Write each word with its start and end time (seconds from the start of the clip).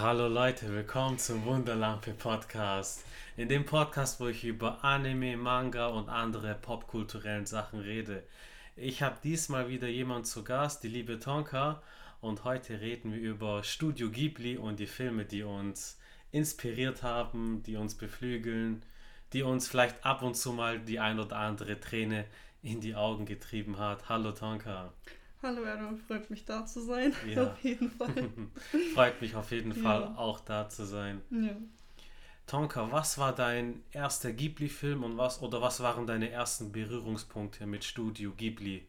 Hallo 0.00 0.28
Leute, 0.28 0.72
willkommen 0.72 1.18
zum 1.18 1.44
Wunderlampe 1.44 2.12
Podcast. 2.12 3.04
In 3.36 3.48
dem 3.48 3.66
Podcast, 3.66 4.20
wo 4.20 4.28
ich 4.28 4.44
über 4.44 4.82
Anime, 4.84 5.36
Manga 5.36 5.88
und 5.88 6.08
andere 6.08 6.54
popkulturellen 6.54 7.46
Sachen 7.46 7.80
rede. 7.80 8.22
Ich 8.80 9.02
habe 9.02 9.16
diesmal 9.24 9.68
wieder 9.68 9.88
jemand 9.88 10.28
zu 10.28 10.44
Gast, 10.44 10.84
die 10.84 10.88
liebe 10.88 11.18
Tonka, 11.18 11.82
und 12.20 12.44
heute 12.44 12.80
reden 12.80 13.12
wir 13.12 13.20
über 13.20 13.64
Studio 13.64 14.08
Ghibli 14.08 14.56
und 14.56 14.78
die 14.78 14.86
Filme, 14.86 15.24
die 15.24 15.42
uns 15.42 15.98
inspiriert 16.30 17.02
haben, 17.02 17.62
die 17.64 17.76
uns 17.76 17.96
beflügeln, 17.96 18.84
die 19.32 19.42
uns 19.42 19.66
vielleicht 19.66 20.04
ab 20.04 20.22
und 20.22 20.36
zu 20.36 20.52
mal 20.52 20.78
die 20.78 21.00
ein 21.00 21.18
oder 21.18 21.38
andere 21.38 21.80
Träne 21.80 22.24
in 22.62 22.80
die 22.80 22.94
Augen 22.94 23.26
getrieben 23.26 23.78
hat. 23.78 24.08
Hallo 24.08 24.30
Tonka. 24.30 24.92
Hallo 25.42 25.64
Aaron, 25.64 25.96
freut 25.96 26.30
mich 26.30 26.44
da 26.44 26.64
zu 26.64 26.80
sein. 26.80 27.12
Ja. 27.28 27.48
Auf 27.48 27.64
jeden 27.64 27.90
Fall. 27.90 28.30
freut 28.94 29.20
mich 29.20 29.34
auf 29.34 29.50
jeden 29.50 29.74
Fall 29.74 30.14
auch 30.16 30.38
da 30.38 30.68
zu 30.68 30.86
sein. 30.86 31.20
Ja. 31.30 31.56
Tonka, 32.48 32.90
was 32.90 33.18
war 33.18 33.34
dein 33.34 33.82
erster 33.92 34.32
Ghibli-Film 34.32 35.04
und 35.04 35.18
was 35.18 35.42
oder 35.42 35.60
was 35.60 35.80
waren 35.80 36.06
deine 36.06 36.30
ersten 36.30 36.72
Berührungspunkte 36.72 37.66
mit 37.66 37.84
Studio 37.84 38.32
Ghibli? 38.32 38.86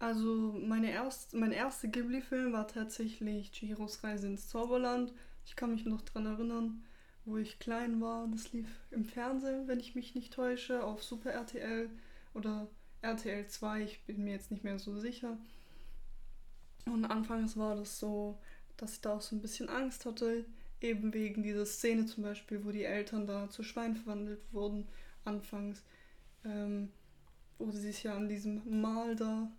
Also 0.00 0.54
meine 0.60 0.90
erst, 0.92 1.32
mein 1.32 1.52
erster 1.52 1.88
Ghibli-Film 1.88 2.52
war 2.52 2.68
tatsächlich 2.68 3.52
Chihiros 3.52 4.04
Reise 4.04 4.26
ins 4.26 4.50
Zauberland. 4.50 5.14
Ich 5.46 5.56
kann 5.56 5.72
mich 5.72 5.86
noch 5.86 6.02
daran 6.02 6.26
erinnern, 6.26 6.84
wo 7.24 7.38
ich 7.38 7.58
klein 7.58 8.02
war. 8.02 8.28
Das 8.28 8.52
lief 8.52 8.68
im 8.90 9.06
Fernsehen, 9.06 9.66
wenn 9.66 9.80
ich 9.80 9.94
mich 9.94 10.14
nicht 10.14 10.34
täusche, 10.34 10.84
auf 10.84 11.02
Super 11.02 11.30
RTL 11.30 11.88
oder 12.34 12.68
RTL 13.00 13.46
2. 13.46 13.82
Ich 13.82 14.04
bin 14.04 14.24
mir 14.24 14.32
jetzt 14.32 14.50
nicht 14.50 14.62
mehr 14.62 14.78
so 14.78 15.00
sicher. 15.00 15.38
Und 16.84 17.06
anfangs 17.06 17.56
war 17.56 17.76
das 17.76 17.98
so, 17.98 18.38
dass 18.76 18.92
ich 18.92 19.00
da 19.00 19.14
auch 19.14 19.22
so 19.22 19.34
ein 19.34 19.40
bisschen 19.40 19.70
Angst 19.70 20.04
hatte, 20.04 20.44
eben 20.84 21.12
wegen 21.12 21.42
dieser 21.42 21.66
Szene 21.66 22.06
zum 22.06 22.22
Beispiel, 22.22 22.64
wo 22.64 22.70
die 22.70 22.84
Eltern 22.84 23.26
da 23.26 23.48
zu 23.50 23.62
Schwein 23.62 23.96
verwandelt 23.96 24.40
wurden, 24.52 24.86
anfangs, 25.24 25.82
ähm, 26.44 26.90
wo 27.58 27.70
sie 27.70 27.80
sich 27.80 28.02
ja 28.04 28.14
an 28.16 28.28
diesem 28.28 28.80
Mal 28.80 29.16
da, 29.16 29.50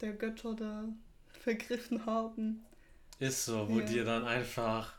der 0.00 0.12
Götter 0.14 0.54
da, 0.54 0.88
vergriffen 1.40 2.06
haben. 2.06 2.64
Ist 3.18 3.44
so, 3.44 3.68
wo 3.68 3.80
ja. 3.80 3.86
die 3.86 4.04
dann 4.04 4.24
einfach 4.24 4.94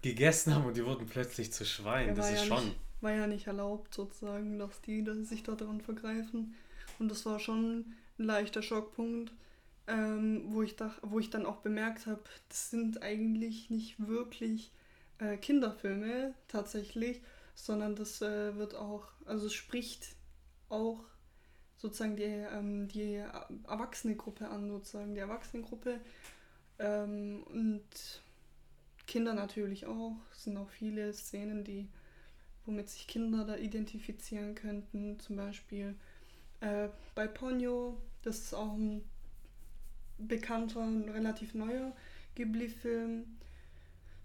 gegessen 0.00 0.54
haben 0.54 0.66
und 0.66 0.76
die 0.76 0.84
wurden 0.84 1.06
plötzlich 1.06 1.52
zu 1.52 1.64
Schwein. 1.64 2.08
Ja, 2.08 2.14
das 2.14 2.30
ist 2.30 2.48
ja 2.48 2.56
schon. 2.56 2.64
Nicht, 2.64 2.76
war 3.00 3.12
ja 3.12 3.26
nicht 3.26 3.46
erlaubt, 3.46 3.94
sozusagen, 3.94 4.58
dass 4.58 4.80
die 4.82 5.04
dass 5.04 5.16
sich 5.28 5.42
da 5.42 5.54
dran 5.54 5.80
vergreifen. 5.80 6.54
Und 6.98 7.10
das 7.10 7.24
war 7.26 7.38
schon 7.38 7.84
ein 8.18 8.24
leichter 8.24 8.62
Schockpunkt 8.62 9.32
ähm, 9.86 10.44
wo, 10.48 10.62
ich 10.62 10.76
dach, 10.76 10.98
wo 11.02 11.18
ich 11.18 11.30
dann 11.30 11.46
auch 11.46 11.56
bemerkt 11.56 12.06
habe, 12.06 12.22
das 12.48 12.70
sind 12.70 13.02
eigentlich 13.02 13.70
nicht 13.70 13.96
wirklich 14.06 14.70
äh, 15.22 15.36
Kinderfilme 15.36 16.34
tatsächlich, 16.48 17.20
sondern 17.54 17.94
das 17.96 18.22
äh, 18.22 18.56
wird 18.56 18.74
auch, 18.74 19.08
also 19.24 19.48
spricht 19.48 20.16
auch 20.68 21.00
sozusagen 21.76 22.16
die, 22.16 22.22
ähm, 22.22 22.88
die 22.88 23.14
erwachsene 23.68 24.16
Gruppe 24.16 24.48
an, 24.48 24.70
sozusagen 24.70 25.14
die 25.14 25.20
Erwachsenengruppe 25.20 26.00
ähm, 26.78 27.42
und 27.44 28.22
Kinder 29.06 29.34
natürlich 29.34 29.86
auch. 29.86 30.16
Es 30.32 30.44
sind 30.44 30.56
auch 30.56 30.70
viele 30.70 31.12
Szenen, 31.12 31.64
die 31.64 31.88
womit 32.64 32.88
sich 32.88 33.06
Kinder 33.06 33.44
da 33.44 33.56
identifizieren 33.56 34.54
könnten. 34.54 35.18
Zum 35.18 35.36
Beispiel 35.36 35.96
äh, 36.60 36.88
bei 37.14 37.26
Ponyo, 37.26 38.00
das 38.22 38.38
ist 38.38 38.54
auch 38.54 38.74
ein 38.74 39.02
bekannter 40.18 40.80
und 40.80 41.08
relativ 41.08 41.54
neuer 41.54 41.94
Ghibli-Film. 42.36 43.24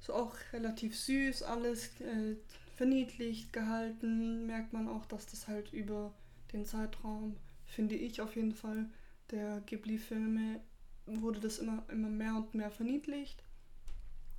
Ist 0.07 0.13
auch 0.13 0.35
relativ 0.53 0.97
süß, 0.97 1.43
alles 1.43 1.99
äh, 1.99 2.37
verniedlicht 2.77 3.51
gehalten. 3.51 4.47
Merkt 4.47 4.71
man 4.71 4.87
auch, 4.87 5.05
dass 5.05 5.25
das 5.25 5.49
halt 5.49 5.73
über 5.73 6.13
den 6.53 6.63
Zeitraum, 6.63 7.35
finde 7.65 7.95
ich 7.95 8.21
auf 8.21 8.37
jeden 8.37 8.53
Fall, 8.53 8.85
der 9.31 9.59
Ghibli-Filme 9.65 10.61
wurde 11.07 11.41
das 11.41 11.59
immer, 11.59 11.83
immer 11.89 12.07
mehr 12.07 12.35
und 12.35 12.53
mehr 12.53 12.71
verniedlicht. 12.71 13.43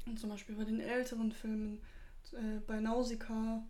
Und 0.06 0.18
zum 0.18 0.30
Beispiel 0.30 0.54
bei 0.54 0.64
den 0.64 0.80
älteren 0.80 1.32
Filmen, 1.32 1.82
äh, 2.32 2.60
bei 2.66 2.80
Nausicaa, 2.80 3.62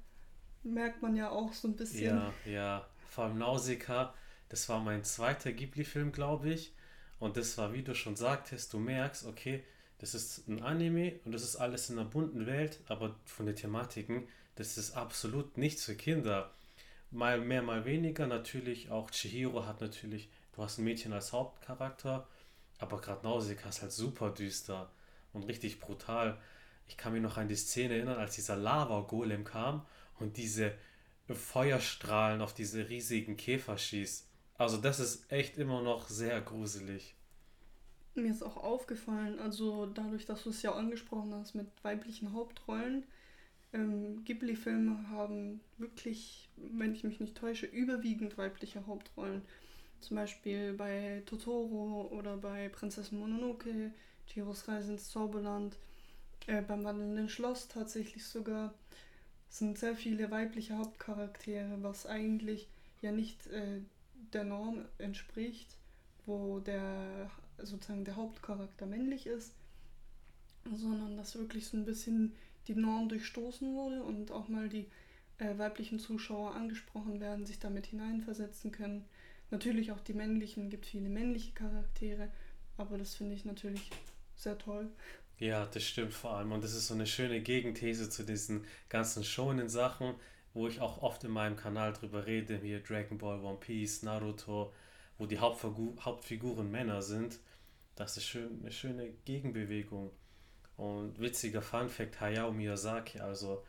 merkt 0.62 1.02
man 1.02 1.16
ja 1.16 1.30
auch 1.30 1.52
so 1.52 1.66
ein 1.66 1.74
bisschen. 1.74 2.04
Ja, 2.04 2.32
ja, 2.46 2.88
vor 3.08 3.24
allem 3.24 3.38
Nausicaa, 3.38 4.14
das 4.50 4.68
war 4.68 4.78
mein 4.78 5.02
zweiter 5.02 5.50
Ghibli-Film, 5.50 6.12
glaube 6.12 6.50
ich. 6.50 6.72
Und 7.18 7.36
das 7.36 7.58
war, 7.58 7.72
wie 7.72 7.82
du 7.82 7.96
schon 7.96 8.14
sagtest, 8.14 8.72
du 8.72 8.78
merkst, 8.78 9.26
okay, 9.26 9.64
das 9.98 10.14
ist 10.14 10.48
ein 10.48 10.62
Anime 10.62 11.18
und 11.24 11.32
das 11.32 11.42
ist 11.42 11.56
alles 11.56 11.90
in 11.90 11.98
einer 11.98 12.08
bunten 12.08 12.46
Welt, 12.46 12.80
aber 12.86 13.16
von 13.24 13.46
den 13.46 13.56
Thematiken, 13.56 14.28
das 14.54 14.78
ist 14.78 14.92
absolut 14.92 15.58
nichts 15.58 15.84
für 15.84 15.94
Kinder. 15.94 16.52
Mal 17.10 17.40
mehr, 17.40 17.62
mal 17.62 17.84
weniger. 17.84 18.26
Natürlich 18.26 18.90
auch 18.90 19.10
Chihiro 19.10 19.66
hat 19.66 19.80
natürlich, 19.80 20.28
du 20.54 20.62
hast 20.62 20.78
ein 20.78 20.84
Mädchen 20.84 21.12
als 21.12 21.32
Hauptcharakter, 21.32 22.28
aber 22.78 23.00
gerade 23.00 23.24
Nausicaa 23.24 23.68
ist 23.68 23.82
halt 23.82 23.92
super 23.92 24.30
düster 24.30 24.90
und 25.32 25.44
richtig 25.44 25.80
brutal. 25.80 26.38
Ich 26.86 26.96
kann 26.96 27.12
mich 27.12 27.22
noch 27.22 27.36
an 27.36 27.48
die 27.48 27.56
Szene 27.56 27.94
erinnern, 27.94 28.18
als 28.18 28.34
dieser 28.34 28.56
Lava-Golem 28.56 29.44
kam 29.44 29.84
und 30.18 30.36
diese 30.36 30.74
Feuerstrahlen 31.28 32.40
auf 32.40 32.54
diese 32.54 32.88
riesigen 32.88 33.36
Käfer 33.36 33.78
schießt. 33.78 34.26
Also 34.56 34.76
das 34.76 34.98
ist 34.98 35.30
echt 35.30 35.56
immer 35.56 35.82
noch 35.82 36.08
sehr 36.08 36.40
gruselig. 36.40 37.14
Mir 38.14 38.30
ist 38.30 38.42
auch 38.42 38.56
aufgefallen, 38.56 39.38
also 39.38 39.86
dadurch, 39.86 40.26
dass 40.26 40.42
du 40.42 40.50
es 40.50 40.62
ja 40.62 40.72
angesprochen 40.72 41.32
hast 41.34 41.54
mit 41.54 41.68
weiblichen 41.82 42.32
Hauptrollen, 42.32 43.04
ähm, 43.72 44.24
Ghibli-Filme 44.24 45.08
haben 45.10 45.60
wirklich, 45.76 46.48
wenn 46.56 46.94
ich 46.94 47.04
mich 47.04 47.20
nicht 47.20 47.36
täusche, 47.36 47.66
überwiegend 47.66 48.38
weibliche 48.38 48.86
Hauptrollen. 48.86 49.42
Zum 50.00 50.16
Beispiel 50.16 50.72
bei 50.74 51.22
Totoro 51.26 52.08
oder 52.12 52.36
bei 52.36 52.68
Prinzessin 52.68 53.18
Mononoke, 53.18 53.92
Chihiros 54.26 54.68
Reise 54.68 54.92
ins 54.92 55.10
Zauberland, 55.10 55.76
äh, 56.46 56.62
beim 56.62 56.84
Wandelnden 56.84 57.28
Schloss 57.28 57.68
tatsächlich 57.68 58.24
sogar, 58.24 58.72
sind 59.50 59.78
sehr 59.78 59.96
viele 59.96 60.30
weibliche 60.30 60.76
Hauptcharaktere, 60.78 61.82
was 61.82 62.06
eigentlich 62.06 62.68
ja 63.02 63.12
nicht 63.12 63.46
äh, 63.48 63.80
der 64.32 64.44
Norm 64.44 64.84
entspricht, 64.98 65.76
wo 66.26 66.60
der 66.60 67.30
sozusagen 67.58 68.04
der 68.04 68.16
Hauptcharakter 68.16 68.86
männlich 68.86 69.26
ist, 69.26 69.52
sondern 70.74 71.16
dass 71.16 71.36
wirklich 71.36 71.66
so 71.66 71.76
ein 71.76 71.84
bisschen 71.84 72.34
die 72.66 72.74
Norm 72.74 73.08
durchstoßen 73.08 73.74
wurde 73.74 74.02
und 74.02 74.30
auch 74.30 74.48
mal 74.48 74.68
die 74.68 74.86
äh, 75.38 75.56
weiblichen 75.56 75.98
Zuschauer 75.98 76.54
angesprochen 76.54 77.20
werden, 77.20 77.46
sich 77.46 77.58
damit 77.58 77.86
hineinversetzen 77.86 78.72
können. 78.72 79.04
Natürlich 79.50 79.92
auch 79.92 80.00
die 80.00 80.12
männlichen, 80.12 80.68
gibt 80.68 80.86
viele 80.86 81.08
männliche 81.08 81.52
Charaktere, 81.52 82.30
aber 82.76 82.98
das 82.98 83.14
finde 83.14 83.34
ich 83.34 83.44
natürlich 83.44 83.90
sehr 84.36 84.58
toll. 84.58 84.90
Ja, 85.38 85.66
das 85.66 85.84
stimmt 85.84 86.12
vor 86.12 86.32
allem. 86.32 86.52
Und 86.52 86.64
das 86.64 86.74
ist 86.74 86.88
so 86.88 86.94
eine 86.94 87.06
schöne 87.06 87.40
Gegenthese 87.40 88.10
zu 88.10 88.24
diesen 88.24 88.64
ganzen 88.88 89.24
schonen 89.24 89.68
Sachen, 89.68 90.14
wo 90.52 90.66
ich 90.66 90.80
auch 90.80 91.02
oft 91.02 91.22
in 91.24 91.30
meinem 91.30 91.56
Kanal 91.56 91.92
drüber 91.92 92.26
rede, 92.26 92.62
wie 92.62 92.80
Dragon 92.80 93.18
Ball, 93.18 93.40
One 93.40 93.58
Piece, 93.58 94.02
Naruto, 94.02 94.72
wo 95.18 95.26
die 95.26 95.38
Hauptfigur, 95.38 95.94
Hauptfiguren 96.04 96.70
Männer 96.70 97.02
sind. 97.02 97.38
Das 97.96 98.16
ist 98.16 98.26
schön, 98.26 98.60
eine 98.60 98.72
schöne 98.72 99.10
Gegenbewegung. 99.24 100.12
Und 100.76 101.18
witziger 101.20 101.60
Fun 101.60 101.88
Fact, 101.88 102.20
Hayao 102.20 102.52
Miyazaki, 102.52 103.18
also 103.18 103.64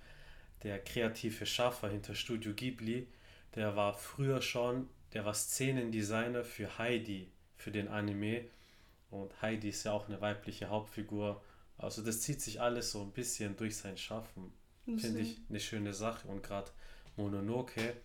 der 0.61 0.79
kreative 0.83 1.45
Schaffer 1.45 1.89
hinter 1.89 2.13
Studio 2.13 2.53
Ghibli, 2.53 3.07
der 3.55 3.75
war 3.75 3.95
früher 3.95 4.41
schon, 4.41 4.87
der 5.13 5.25
war 5.25 5.33
Szenendesigner 5.33 6.43
für 6.43 6.77
Heidi, 6.77 7.31
für 7.55 7.71
den 7.71 7.87
Anime. 7.87 8.45
Und 9.09 9.41
Heidi 9.41 9.69
ist 9.69 9.83
ja 9.85 9.93
auch 9.93 10.07
eine 10.07 10.21
weibliche 10.21 10.69
Hauptfigur. 10.69 11.41
Also 11.79 12.03
das 12.03 12.21
zieht 12.21 12.41
sich 12.41 12.61
alles 12.61 12.91
so 12.91 13.01
ein 13.01 13.11
bisschen 13.11 13.57
durch 13.57 13.77
sein 13.77 13.97
Schaffen. 13.97 14.53
Finde 14.85 15.19
ich 15.21 15.39
eine 15.49 15.59
schöne 15.59 15.93
Sache. 15.93 16.27
Und 16.27 16.43
gerade 16.43 16.71
Mononoke, 17.15 17.95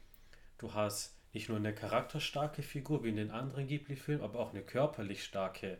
du 0.58 0.72
hast 0.72 1.13
nicht 1.34 1.48
nur 1.48 1.58
eine 1.58 1.74
charakterstarke 1.74 2.62
Figur 2.62 3.04
wie 3.04 3.10
in 3.10 3.16
den 3.16 3.30
anderen 3.30 3.66
Ghibli-Filmen, 3.66 4.22
aber 4.22 4.38
auch 4.38 4.50
eine 4.50 4.62
körperlich 4.62 5.24
starke. 5.24 5.78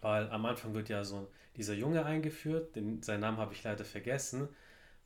Weil 0.00 0.28
am 0.30 0.46
Anfang 0.46 0.74
wird 0.74 0.88
ja 0.88 1.04
so 1.04 1.30
dieser 1.56 1.74
Junge 1.74 2.04
eingeführt, 2.04 2.74
den, 2.74 3.02
seinen 3.02 3.20
Namen 3.20 3.38
habe 3.38 3.52
ich 3.52 3.62
leider 3.62 3.84
vergessen, 3.84 4.48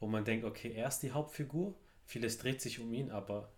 wo 0.01 0.07
man 0.07 0.25
denkt, 0.25 0.45
okay, 0.45 0.73
er 0.73 0.89
ist 0.89 1.01
die 1.01 1.11
Hauptfigur, 1.11 1.75
vieles 2.07 2.39
dreht 2.39 2.61
sich 2.61 2.79
um 2.79 2.93
ihn, 2.95 3.11
aber 3.11 3.51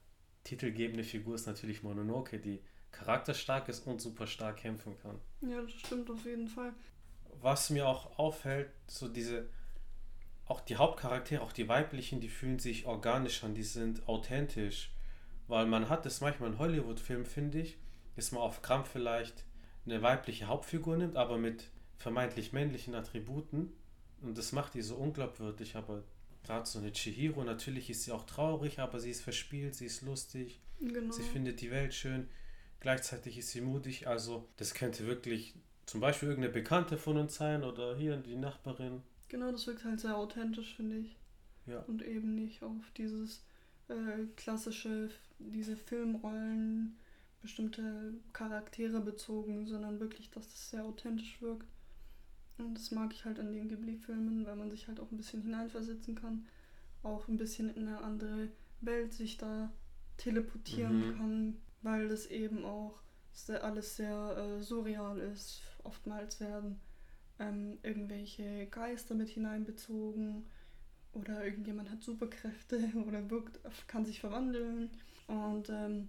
titelgebende 0.45 1.05
Figur 1.05 1.35
ist 1.35 1.47
natürlich 1.47 1.83
Mononoke, 1.83 2.39
die 2.39 2.61
charakterstark 2.93 3.69
ist 3.69 3.87
und 3.87 4.01
super 4.01 4.27
stark 4.27 4.57
kämpfen 4.57 4.97
kann. 5.03 5.21
Ja, 5.43 5.61
das 5.61 5.73
stimmt 5.73 6.11
auf 6.11 6.25
jeden 6.25 6.49
Fall. 6.49 6.73
Was 7.43 7.71
mir 7.71 7.87
auch 7.87 8.19
auffällt, 8.19 8.71
so 8.87 9.07
diese, 9.07 9.49
auch 10.47 10.61
die 10.61 10.77
Hauptcharaktere, 10.77 11.43
auch 11.43 11.53
die 11.53 11.69
weiblichen, 11.69 12.21
die 12.21 12.29
fühlen 12.29 12.59
sich 12.59 12.87
organisch 12.87 13.45
an, 13.45 13.55
die 13.55 13.63
sind 13.63 14.09
authentisch. 14.09 14.91
Weil 15.51 15.67
man 15.67 15.89
hat 15.89 16.07
es 16.07 16.21
manchmal 16.21 16.53
in 16.53 16.59
Hollywood-Filmen, 16.61 17.27
finde 17.27 17.59
ich, 17.59 17.77
dass 18.15 18.31
man 18.31 18.41
auf 18.41 18.63
Krampf 18.63 18.89
vielleicht 18.89 19.45
eine 19.85 20.01
weibliche 20.01 20.47
Hauptfigur 20.47 20.97
nimmt, 20.97 21.17
aber 21.17 21.39
mit 21.39 21.65
vermeintlich 21.97 22.53
männlichen 22.53 22.95
Attributen. 22.95 23.73
Und 24.23 24.39
das 24.39 24.53
macht 24.53 24.75
die 24.75 24.83
so 24.83 24.95
unglaubwürdig, 24.95 25.75
aber 25.75 26.05
gerade 26.45 26.67
so 26.67 26.79
eine 26.79 26.93
Chihiro, 26.93 27.43
natürlich 27.43 27.91
ist 27.91 28.05
sie 28.05 28.13
auch 28.13 28.27
traurig, 28.27 28.79
aber 28.79 29.01
sie 29.01 29.11
ist 29.11 29.23
verspielt, 29.23 29.75
sie 29.75 29.87
ist 29.87 30.03
lustig, 30.03 30.61
genau. 30.79 31.11
sie 31.11 31.25
findet 31.25 31.61
die 31.61 31.73
Welt 31.73 31.95
schön, 31.95 32.29
gleichzeitig 32.79 33.37
ist 33.37 33.51
sie 33.51 33.61
mutig, 33.61 34.07
also 34.07 34.49
das 34.57 34.73
könnte 34.73 35.05
wirklich 35.09 35.55
zum 35.85 36.01
Beispiel 36.01 36.29
irgendeine 36.29 36.55
Bekannte 36.55 36.97
von 36.97 37.17
uns 37.17 37.35
sein 37.35 37.65
oder 37.65 37.97
hier 37.97 38.17
die 38.19 38.37
Nachbarin. 38.37 39.03
Genau, 39.27 39.51
das 39.51 39.67
wirkt 39.67 39.83
halt 39.83 39.99
sehr 39.99 40.17
authentisch, 40.17 40.77
finde 40.77 40.99
ich. 40.99 41.17
Ja. 41.67 41.81
Und 41.81 42.03
eben 42.03 42.37
nicht 42.37 42.63
auf 42.63 42.91
dieses 42.97 43.45
äh, 43.91 44.27
klassische, 44.37 45.11
diese 45.39 45.77
Filmrollen, 45.77 46.97
bestimmte 47.43 48.15
Charaktere 48.33 49.01
bezogen, 49.01 49.67
sondern 49.67 50.01
wirklich, 50.01 50.31
dass 50.31 50.47
das 50.49 50.71
sehr 50.71 50.85
authentisch 50.85 51.41
wirkt. 51.41 51.67
Und 52.59 52.75
das 52.75 52.91
mag 52.91 53.13
ich 53.15 53.25
halt 53.25 53.39
an 53.39 53.53
den 53.53 53.69
Ghibli-Filmen, 53.69 54.45
weil 54.45 54.57
man 54.57 54.71
sich 54.71 54.87
halt 54.89 55.01
auch 55.01 55.11
ein 55.11 55.17
bisschen 55.17 55.43
hineinversetzen 55.43 56.15
kann, 56.15 56.47
auch 57.03 57.29
ein 57.29 57.39
bisschen 57.39 57.75
in 57.75 57.89
eine 57.89 58.03
andere 58.03 58.49
Welt 58.83 59.13
sich 59.15 59.39
da 59.39 59.73
teleportieren 60.19 61.09
mhm. 61.09 61.17
kann, 61.17 61.57
weil 61.83 62.09
das 62.09 62.27
eben 62.27 62.65
auch 62.65 63.01
sehr, 63.33 63.65
alles 63.65 63.97
sehr 63.97 64.37
äh, 64.37 64.63
surreal 64.63 65.19
ist. 65.19 65.63
Oftmals 65.83 66.41
werden 66.41 66.79
ähm, 67.39 67.79
irgendwelche 67.83 68.67
Geister 68.67 69.15
mit 69.15 69.31
hineinbezogen 69.31 70.45
oder 71.13 71.45
irgendjemand 71.45 71.91
hat 71.91 72.03
Superkräfte 72.03 72.79
oder 73.07 73.29
wirkt, 73.31 73.59
kann 73.87 74.05
sich 74.05 74.21
verwandeln. 74.21 74.91
Und 75.27 75.69
ähm, 75.69 76.09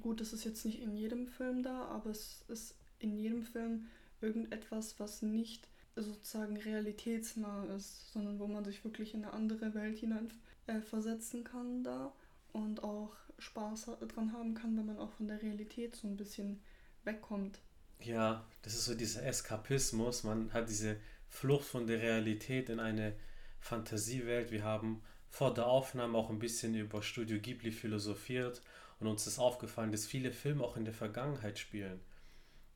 gut, 0.00 0.20
das 0.20 0.32
ist 0.32 0.44
jetzt 0.44 0.64
nicht 0.64 0.80
in 0.80 0.96
jedem 0.96 1.26
Film 1.26 1.62
da, 1.62 1.86
aber 1.86 2.10
es 2.10 2.42
ist 2.48 2.74
in 2.98 3.16
jedem 3.16 3.42
Film 3.42 3.86
irgendetwas, 4.20 4.98
was 4.98 5.22
nicht 5.22 5.68
sozusagen 5.96 6.56
realitätsnah 6.56 7.64
ist, 7.76 8.12
sondern 8.12 8.38
wo 8.38 8.46
man 8.46 8.64
sich 8.64 8.82
wirklich 8.84 9.14
in 9.14 9.24
eine 9.24 9.32
andere 9.32 9.74
Welt 9.74 9.98
hinein 9.98 10.32
äh, 10.66 10.80
versetzen 10.80 11.44
kann 11.44 11.84
da 11.84 12.12
und 12.52 12.82
auch 12.82 13.12
Spaß 13.38 13.90
dran 14.08 14.32
haben 14.32 14.54
kann, 14.54 14.76
wenn 14.76 14.86
man 14.86 14.98
auch 14.98 15.10
von 15.12 15.28
der 15.28 15.42
Realität 15.42 15.94
so 15.96 16.08
ein 16.08 16.16
bisschen 16.16 16.62
wegkommt. 17.04 17.60
Ja, 18.00 18.44
das 18.62 18.74
ist 18.74 18.86
so 18.86 18.94
dieser 18.94 19.24
Eskapismus. 19.24 20.24
Man 20.24 20.52
hat 20.52 20.68
diese 20.68 20.96
Flucht 21.28 21.64
von 21.64 21.86
der 21.86 22.00
Realität 22.00 22.68
in 22.68 22.80
eine 22.80 23.14
Fantasiewelt. 23.64 24.50
Wir 24.50 24.62
haben 24.62 25.02
vor 25.30 25.54
der 25.54 25.66
Aufnahme 25.66 26.18
auch 26.18 26.28
ein 26.28 26.38
bisschen 26.38 26.74
über 26.74 27.02
Studio 27.02 27.40
Ghibli 27.40 27.72
philosophiert 27.72 28.60
und 29.00 29.06
uns 29.06 29.26
ist 29.26 29.38
aufgefallen, 29.38 29.90
dass 29.90 30.04
viele 30.04 30.32
Filme 30.32 30.62
auch 30.62 30.76
in 30.76 30.84
der 30.84 30.92
Vergangenheit 30.92 31.58
spielen. 31.58 31.98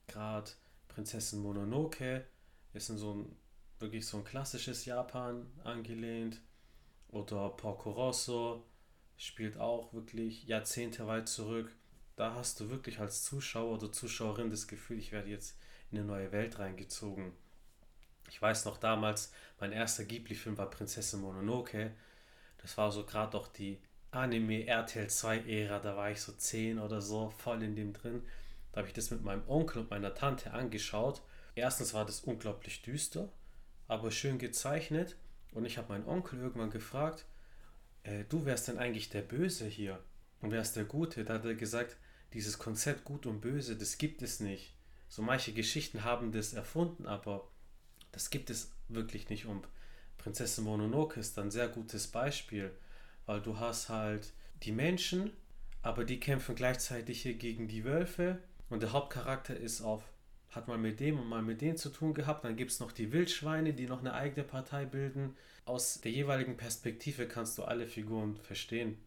Gerade 0.06 0.50
Prinzessin 0.88 1.40
Mononoke 1.40 2.25
ist 2.73 2.88
in 2.88 2.96
so 2.96 3.12
ein 3.17 3.37
wirklich 3.79 4.06
so 4.06 4.17
ein 4.17 4.25
klassisches 4.25 4.87
Japan 4.87 5.46
angelehnt. 5.62 6.40
Oder 7.08 7.50
Porco 7.50 7.90
Rosso 7.90 8.64
spielt 9.19 9.58
auch 9.58 9.93
wirklich 9.93 10.44
Jahrzehnte 10.44 11.06
weit 11.06 11.29
zurück. 11.29 11.70
Da 12.17 12.35
hast 12.35 12.61
du 12.61 12.70
wirklich 12.70 12.99
als 12.99 13.25
Zuschauer 13.25 13.75
oder 13.75 13.93
Zuschauerin 13.93 14.49
das 14.49 14.67
Gefühl, 14.67 14.99
ich 14.99 15.12
werde 15.12 15.29
jetzt 15.29 15.58
in 15.90 15.99
eine 15.99 16.06
neue 16.06 16.32
Welt 16.32 16.58
reingezogen. 16.58 17.35
Ich 18.29 18.41
weiß 18.41 18.65
noch 18.65 18.77
damals, 18.77 19.33
mein 19.61 19.73
erster 19.73 20.05
Ghibli-Film 20.05 20.59
war 20.59 20.71
Prinzessin 20.71 21.21
Mononoke. 21.21 21.93
Das 22.59 22.77
war 22.77 22.93
so 22.93 23.05
gerade 23.05 23.33
doch 23.33 23.49
die 23.49 23.81
Anime 24.11 24.67
RTL 24.67 25.09
2 25.09 25.39
Ära, 25.47 25.79
da 25.79 25.97
war 25.97 26.11
ich 26.11 26.21
so 26.21 26.33
10 26.33 26.79
oder 26.79 27.01
so, 27.01 27.31
voll 27.31 27.63
in 27.63 27.77
dem 27.77 27.93
drin. 27.93 28.23
Da 28.73 28.79
habe 28.79 28.89
ich 28.89 28.95
das 28.95 29.11
mit 29.11 29.23
meinem 29.23 29.47
Onkel 29.49 29.83
und 29.83 29.91
meiner 29.91 30.15
Tante 30.15 30.53
angeschaut. 30.53 31.23
Erstens 31.55 31.95
war 31.95 32.07
das 32.07 32.21
unglaublich 32.21 32.83
düster, 32.83 33.31
aber 33.87 34.11
schön 34.11 34.39
gezeichnet. 34.39 35.17
Und 35.53 35.65
ich 35.65 35.79
habe 35.79 35.89
meinen 35.89 36.07
Onkel 36.07 36.39
irgendwann 36.41 36.71
gefragt, 36.71 37.25
äh, 38.03 38.25
du 38.29 38.45
wärst 38.45 38.69
denn 38.69 38.79
eigentlich 38.79 39.11
der 39.11 39.23
Böse 39.23 39.67
hier 39.67 40.03
und 40.41 40.53
wärst 40.53 40.77
der 40.77 40.85
Gute. 40.85 41.25
Da 41.25 41.35
hat 41.35 41.45
er 41.45 41.55
gesagt, 41.55 41.97
dieses 42.33 42.59
Konzept 42.59 43.05
Gut 43.05 43.27
und 43.27 43.41
Böse, 43.41 43.77
das 43.77 43.99
gibt 43.99 44.23
es 44.23 44.41
nicht. 44.41 44.75
So 45.09 45.23
manche 45.23 45.53
Geschichten 45.53 46.05
haben 46.05 46.33
das 46.33 46.53
erfunden, 46.53 47.07
aber 47.07 47.49
das 48.13 48.31
gibt 48.31 48.51
es 48.51 48.73
wirklich 48.89 49.29
nicht. 49.29 49.47
Und 49.47 49.67
Prinzessin 50.19 50.65
Mononoke 50.65 51.21
ist 51.21 51.39
ein 51.39 51.51
sehr 51.51 51.69
gutes 51.69 52.09
Beispiel, 52.09 52.73
weil 53.27 53.41
du 53.41 53.59
hast 53.59 53.89
halt 53.89 54.33
die 54.63 54.73
Menschen, 54.73 55.33
aber 55.83 56.05
die 56.05 56.21
kämpfen 56.21 56.55
gleichzeitig 56.55 57.23
hier 57.23 57.35
gegen 57.35 57.69
die 57.69 57.85
Wölfe 57.85 58.39
und 58.71 58.83
der 58.83 58.93
Hauptcharakter 58.93 59.57
ist 59.57 59.81
auf, 59.81 60.03
hat 60.51 60.69
mal 60.69 60.79
mit 60.79 61.01
dem 61.01 61.19
und 61.19 61.29
mal 61.29 61.43
mit 61.43 61.61
dem 61.61 61.77
zu 61.77 61.91
tun 61.91 62.15
gehabt. 62.15 62.45
Dann 62.45 62.57
gibt 62.57 62.71
es 62.71 62.81
noch 62.81 62.93
die 62.93 63.13
Wildschweine, 63.13 63.73
die 63.75 63.87
noch 63.87 64.01
eine 64.01 64.15
eigene 64.15 64.45
Partei 64.45 64.85
bilden. 64.85 65.37
Aus 65.65 66.01
der 66.01 66.13
jeweiligen 66.13 66.57
Perspektive 66.57 67.29
kannst 67.29 67.59
du 67.59 67.65
alle 67.65 67.87
Figuren 67.87 68.37
verstehen. 68.37 68.99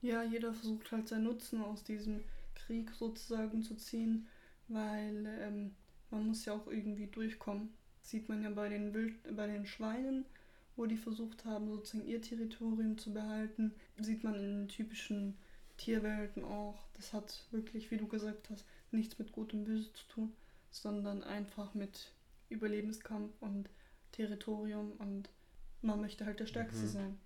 Ja, 0.00 0.22
jeder 0.22 0.52
versucht 0.52 0.92
halt 0.92 1.08
seinen 1.08 1.24
Nutzen 1.24 1.62
aus 1.62 1.82
diesem 1.82 2.22
Krieg 2.54 2.90
sozusagen 2.90 3.62
zu 3.62 3.74
ziehen, 3.76 4.26
weil 4.68 5.26
ähm, 5.40 5.74
man 6.10 6.26
muss 6.26 6.44
ja 6.44 6.52
auch 6.52 6.66
irgendwie 6.66 7.06
durchkommen. 7.06 7.72
Sieht 8.04 8.28
man 8.28 8.42
ja 8.42 8.50
bei 8.50 8.68
den, 8.68 8.94
Wild 8.94 9.14
bei 9.34 9.46
den 9.46 9.66
Schweinen, 9.66 10.24
wo 10.76 10.86
die 10.86 10.96
versucht 10.96 11.44
haben, 11.44 11.68
sozusagen 11.68 12.06
ihr 12.06 12.22
Territorium 12.22 12.98
zu 12.98 13.12
behalten. 13.12 13.72
Sieht 13.98 14.22
man 14.22 14.34
in 14.34 14.42
den 14.42 14.68
typischen 14.68 15.36
Tierwelten 15.78 16.44
auch. 16.44 16.86
Das 16.94 17.12
hat 17.12 17.46
wirklich, 17.50 17.90
wie 17.90 17.96
du 17.96 18.06
gesagt 18.06 18.50
hast, 18.50 18.64
nichts 18.92 19.18
mit 19.18 19.32
Gut 19.32 19.54
und 19.54 19.64
Böse 19.64 19.92
zu 19.94 20.06
tun, 20.08 20.32
sondern 20.70 21.24
einfach 21.24 21.74
mit 21.74 22.12
Überlebenskampf 22.50 23.32
und 23.40 23.70
Territorium 24.12 24.92
und 24.98 25.30
man 25.82 26.00
möchte 26.00 26.26
halt 26.26 26.40
der 26.40 26.46
Stärkste 26.46 26.84
mhm. 26.84 26.88
sein. 26.88 27.18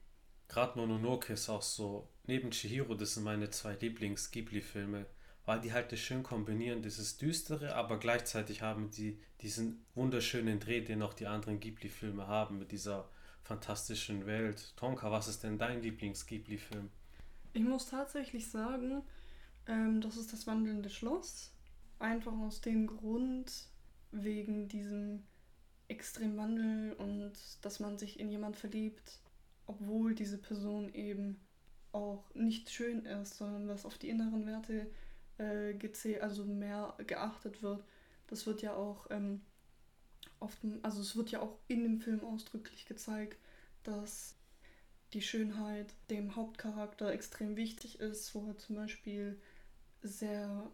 Gerade 0.49 0.79
Mononoke 0.79 1.35
ist 1.35 1.49
auch 1.51 1.63
so, 1.63 2.09
neben 2.27 2.51
Chihiro, 2.51 2.95
das 2.95 3.15
sind 3.15 3.25
meine 3.25 3.51
zwei 3.51 3.75
Lieblings-Ghibli-Filme, 3.75 5.07
weil 5.49 5.63
die 5.63 5.73
halt 5.73 5.91
das 5.93 6.01
schön 6.01 6.23
kombinieren, 6.23 6.83
dieses 6.83 7.17
Düstere, 7.17 7.75
aber 7.75 7.99
gleichzeitig 7.99 8.61
haben 8.61 8.91
die 8.91 9.19
diesen 9.41 9.83
wunderschönen 9.95 10.61
Dreh, 10.61 10.83
den 10.83 11.01
auch 11.01 11.15
die 11.15 11.27
anderen 11.27 11.59
Ghibli-Filme 11.59 12.27
haben, 12.27 12.59
mit 12.59 12.71
dieser 12.71 13.09
fantastischen 13.45 14.27
Welt. 14.27 14.75
Tonka, 14.77 15.11
was 15.11 15.27
ist 15.27 15.43
denn 15.45 15.57
dein 15.57 15.81
Lieblings-Ghibli-Film? 15.81 16.91
Ich 17.55 17.63
muss 17.63 17.87
tatsächlich 17.87 18.51
sagen, 18.51 19.01
ähm, 19.67 20.03
das 20.03 20.19
ist 20.19 20.35
das 20.35 20.47
wandelnde 20.47 20.91
Schloss. 20.91 21.55
Einfach 21.99 22.35
aus 22.41 22.61
dem 22.61 22.87
Grund, 22.87 23.51
wegen 24.11 24.69
diesem 24.69 25.23
Extremwandel 25.89 26.93
und 26.93 27.33
dass 27.63 27.81
man 27.81 27.97
sich 27.97 28.21
in 28.21 28.31
jemand 28.31 28.59
verliebt, 28.59 29.19
obwohl 29.65 30.15
diese 30.15 30.37
Person 30.37 30.93
eben 30.93 31.41
auch 31.93 32.35
nicht 32.35 32.69
schön 32.69 33.07
ist, 33.07 33.39
sondern 33.39 33.67
was 33.67 33.87
auf 33.87 33.97
die 33.97 34.11
inneren 34.11 34.45
Werte 34.45 34.89
äh, 35.39 35.75
gezählt, 35.75 36.23
also 36.23 36.45
mehr 36.45 36.95
geachtet 37.07 37.63
wird. 37.63 37.83
Das 38.27 38.47
wird 38.47 38.63
ja 38.63 38.75
auch 38.75 39.07
ähm, 39.11 39.41
oft, 40.41 40.59
also 40.83 41.01
es 41.01 41.17
wird 41.17 41.31
ja 41.31 41.41
auch 41.41 41.59
in 41.69 41.83
dem 41.83 42.01
Film 42.01 42.25
ausdrücklich 42.25 42.87
gezeigt, 42.87 43.39
dass 43.83 44.35
die 45.15 45.23
Schönheit 45.23 45.95
dem 46.11 46.37
Hauptcharakter 46.37 47.11
extrem 47.13 47.57
wichtig 47.57 48.01
ist, 48.01 48.35
wo 48.35 48.47
er 48.49 48.59
zum 48.59 48.77
Beispiel 48.77 49.41
sehr 50.03 50.71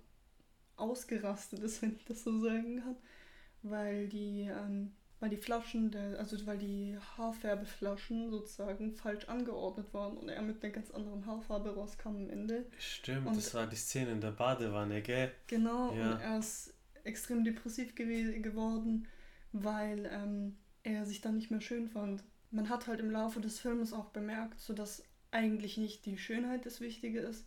ausgerastet 0.77 1.61
ist, 1.61 1.83
wenn 1.83 1.97
ich 1.97 2.05
das 2.05 2.25
so 2.25 2.41
sagen 2.41 2.81
kann, 2.81 2.97
weil 3.63 4.09
die, 4.09 4.43
ähm, 4.43 4.93
weil 5.21 5.31
die 5.31 5.37
Flaschen, 5.37 5.91
der, 5.91 6.19
also 6.19 6.45
weil 6.47 6.59
die 6.59 6.99
Haarfärbeflaschen 7.17 8.31
sozusagen 8.31 8.93
falsch 8.93 9.27
angeordnet 9.27 9.93
waren 9.95 10.17
und 10.17 10.29
er 10.29 10.43
mit 10.43 10.63
einer 10.63 10.73
ganz 10.73 10.91
anderen 10.91 11.25
Haarfarbe 11.27 11.75
rauskam 11.75 12.09
am 12.17 12.31
Ende. 12.31 12.67
Stimmt, 12.79 13.27
und, 13.27 13.37
das 13.37 13.55
war 13.55 13.67
die 13.67 13.77
Szene 13.77 14.13
in 14.13 14.21
der 14.21 14.33
Badewanne, 14.33 15.03
gell? 15.03 15.33
Genau, 15.47 15.95
ja. 15.95 16.13
und 16.13 16.21
er 16.21 16.39
ist 16.39 16.75
extrem 17.05 17.45
depressiv 17.45 17.95
gew 17.95 18.41
geworden, 18.41 19.07
weil 19.53 20.09
ähm, 20.13 20.57
er 20.83 21.05
sich 21.07 21.21
dann 21.21 21.37
nicht 21.37 21.51
mehr 21.51 21.61
schön 21.61 21.89
fand. 21.89 22.25
Man 22.51 22.69
hat 22.69 22.87
halt 22.87 23.01
im 23.01 23.11
Laufe 23.11 23.41
des 23.41 23.61
Films 23.61 23.93
auch 23.93 24.11
bemerkt, 24.11 24.61
so 24.61 24.73
dass 24.73 25.03
eigentlich 25.31 25.77
nicht 25.77 26.07
die 26.07 26.19
Schönheit 26.19 26.67
das 26.67 26.81
Wichtige 26.81 27.21
ist, 27.21 27.47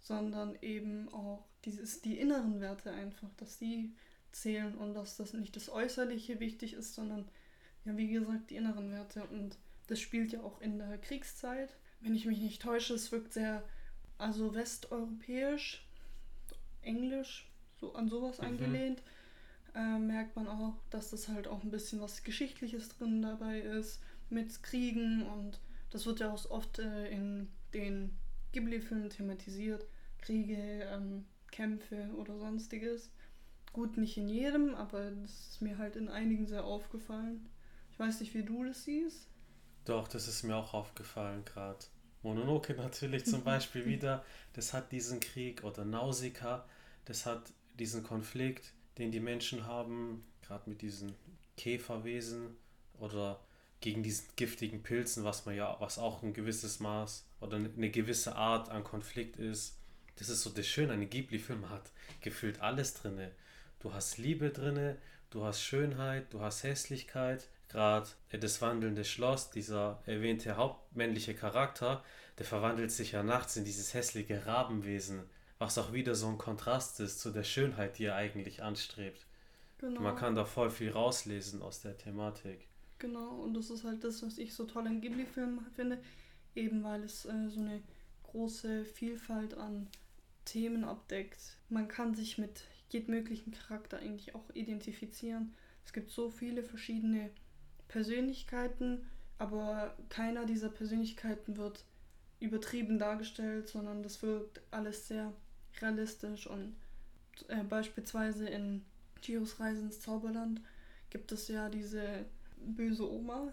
sondern 0.00 0.56
eben 0.62 1.08
auch 1.12 1.44
dieses, 1.64 2.00
die 2.00 2.18
inneren 2.18 2.60
Werte 2.60 2.92
einfach, 2.92 3.28
dass 3.36 3.58
die 3.58 3.94
zählen 4.40 4.74
und 4.74 4.94
dass 4.94 5.16
das 5.16 5.32
nicht 5.32 5.56
das 5.56 5.68
Äußerliche 5.68 6.40
wichtig 6.40 6.74
ist, 6.74 6.94
sondern 6.94 7.28
ja, 7.84 7.96
wie 7.96 8.08
gesagt, 8.08 8.50
die 8.50 8.56
inneren 8.56 8.90
Werte. 8.90 9.24
Und 9.24 9.56
das 9.86 10.00
spielt 10.00 10.32
ja 10.32 10.40
auch 10.42 10.60
in 10.60 10.78
der 10.78 10.98
Kriegszeit. 10.98 11.74
Wenn 12.00 12.14
ich 12.14 12.26
mich 12.26 12.40
nicht 12.40 12.62
täusche, 12.62 12.94
es 12.94 13.10
wirkt 13.12 13.32
sehr, 13.32 13.62
also 14.18 14.54
westeuropäisch, 14.54 15.86
Englisch, 16.82 17.48
so 17.80 17.94
an 17.94 18.08
sowas 18.08 18.38
mhm. 18.38 18.46
angelehnt. 18.46 19.02
Äh, 19.74 19.98
merkt 19.98 20.36
man 20.36 20.48
auch, 20.48 20.74
dass 20.90 21.10
das 21.10 21.28
halt 21.28 21.48
auch 21.48 21.62
ein 21.62 21.70
bisschen 21.70 22.00
was 22.00 22.22
Geschichtliches 22.22 22.88
drin 22.88 23.22
dabei 23.22 23.60
ist, 23.60 24.00
mit 24.30 24.62
Kriegen 24.62 25.22
und 25.22 25.60
das 25.90 26.06
wird 26.06 26.20
ja 26.20 26.32
auch 26.32 26.50
oft 26.50 26.78
äh, 26.78 27.08
in 27.08 27.48
den 27.74 28.16
Ghibli-Filmen 28.52 29.10
thematisiert. 29.10 29.86
Kriege, 30.20 30.56
ähm, 30.56 31.24
Kämpfe 31.50 32.10
oder 32.16 32.38
sonstiges. 32.38 33.10
Gut, 33.76 33.98
nicht 33.98 34.16
in 34.16 34.30
jedem, 34.30 34.74
aber 34.74 35.10
das 35.10 35.50
ist 35.50 35.60
mir 35.60 35.76
halt 35.76 35.96
in 35.96 36.08
einigen 36.08 36.46
sehr 36.46 36.64
aufgefallen. 36.64 37.46
Ich 37.92 37.98
weiß 37.98 38.20
nicht, 38.20 38.32
wie 38.32 38.42
du 38.42 38.64
das 38.64 38.84
siehst. 38.84 39.28
Doch, 39.84 40.08
das 40.08 40.28
ist 40.28 40.44
mir 40.44 40.56
auch 40.56 40.72
aufgefallen 40.72 41.44
gerade. 41.44 41.84
Mononoke 42.22 42.72
natürlich 42.72 43.26
zum 43.26 43.44
Beispiel 43.44 43.84
wieder, 43.84 44.24
das 44.54 44.72
hat 44.72 44.92
diesen 44.92 45.20
Krieg 45.20 45.62
oder 45.62 45.84
Nausicaa, 45.84 46.66
das 47.04 47.26
hat 47.26 47.52
diesen 47.78 48.02
Konflikt, 48.02 48.72
den 48.96 49.12
die 49.12 49.20
Menschen 49.20 49.66
haben, 49.66 50.24
gerade 50.40 50.70
mit 50.70 50.80
diesen 50.80 51.14
Käferwesen 51.58 52.56
oder 52.98 53.44
gegen 53.80 54.02
diesen 54.02 54.24
giftigen 54.36 54.82
Pilzen, 54.82 55.22
was 55.22 55.44
man 55.44 55.54
ja, 55.54 55.76
was 55.80 55.98
auch 55.98 56.22
ein 56.22 56.32
gewisses 56.32 56.80
Maß 56.80 57.26
oder 57.42 57.58
eine 57.58 57.90
gewisse 57.90 58.36
Art 58.36 58.70
an 58.70 58.84
Konflikt 58.84 59.36
ist. 59.36 59.76
Das 60.16 60.30
ist 60.30 60.40
so 60.40 60.48
das 60.48 60.66
Schöne, 60.66 60.94
ein 60.94 61.10
Ghibli-Film 61.10 61.68
hat 61.68 61.92
gefühlt 62.22 62.62
alles 62.62 62.94
drinne. 62.94 63.32
Du 63.78 63.92
hast 63.92 64.18
Liebe 64.18 64.50
drinne, 64.50 64.96
du 65.30 65.44
hast 65.44 65.62
Schönheit, 65.62 66.32
du 66.32 66.40
hast 66.40 66.62
Hässlichkeit, 66.62 67.48
gerade 67.68 68.08
das 68.30 68.62
wandelnde 68.62 69.04
Schloss, 69.04 69.50
dieser 69.50 70.02
erwähnte 70.06 70.56
hauptmännliche 70.56 71.34
Charakter, 71.34 72.02
der 72.38 72.46
verwandelt 72.46 72.90
sich 72.90 73.12
ja 73.12 73.22
nachts 73.22 73.56
in 73.56 73.64
dieses 73.64 73.94
hässliche 73.94 74.46
Rabenwesen, 74.46 75.22
was 75.58 75.78
auch 75.78 75.92
wieder 75.92 76.14
so 76.14 76.28
ein 76.28 76.38
Kontrast 76.38 77.00
ist 77.00 77.20
zu 77.20 77.30
der 77.30 77.44
Schönheit, 77.44 77.98
die 77.98 78.04
er 78.04 78.16
eigentlich 78.16 78.62
anstrebt. 78.62 79.26
Genau. 79.78 80.00
Man 80.00 80.16
kann 80.16 80.34
da 80.34 80.44
voll 80.44 80.70
viel 80.70 80.90
rauslesen 80.90 81.62
aus 81.62 81.80
der 81.80 81.96
Thematik. 81.98 82.66
Genau, 82.98 83.42
und 83.42 83.54
das 83.54 83.70
ist 83.70 83.84
halt 83.84 84.02
das, 84.04 84.22
was 84.22 84.38
ich 84.38 84.54
so 84.54 84.64
toll 84.64 84.86
an 84.86 85.00
Ghibli-Filmen 85.00 85.66
finde, 85.74 85.98
eben 86.54 86.82
weil 86.82 87.02
es 87.04 87.26
äh, 87.26 87.48
so 87.48 87.60
eine 87.60 87.82
große 88.22 88.84
Vielfalt 88.84 89.54
an 89.54 89.88
Themen 90.46 90.84
abdeckt. 90.84 91.58
Man 91.68 91.88
kann 91.88 92.14
sich 92.14 92.38
mit 92.38 92.62
jedem 92.90 93.14
möglichen 93.14 93.52
Charakter 93.52 93.98
eigentlich 93.98 94.34
auch 94.34 94.48
identifizieren. 94.54 95.54
Es 95.84 95.92
gibt 95.92 96.10
so 96.10 96.30
viele 96.30 96.62
verschiedene 96.62 97.30
Persönlichkeiten, 97.88 99.06
aber 99.38 99.96
keiner 100.08 100.46
dieser 100.46 100.68
Persönlichkeiten 100.68 101.56
wird 101.56 101.84
übertrieben 102.40 102.98
dargestellt, 102.98 103.68
sondern 103.68 104.02
das 104.02 104.22
wirkt 104.22 104.60
alles 104.70 105.08
sehr 105.08 105.32
realistisch 105.80 106.46
und 106.46 106.74
äh, 107.48 107.62
beispielsweise 107.64 108.48
in 108.48 108.84
Giros 109.20 109.60
Reise 109.60 109.82
ins 109.82 110.00
Zauberland 110.00 110.60
gibt 111.10 111.32
es 111.32 111.48
ja 111.48 111.68
diese 111.68 112.24
böse 112.58 113.10
Oma. 113.10 113.52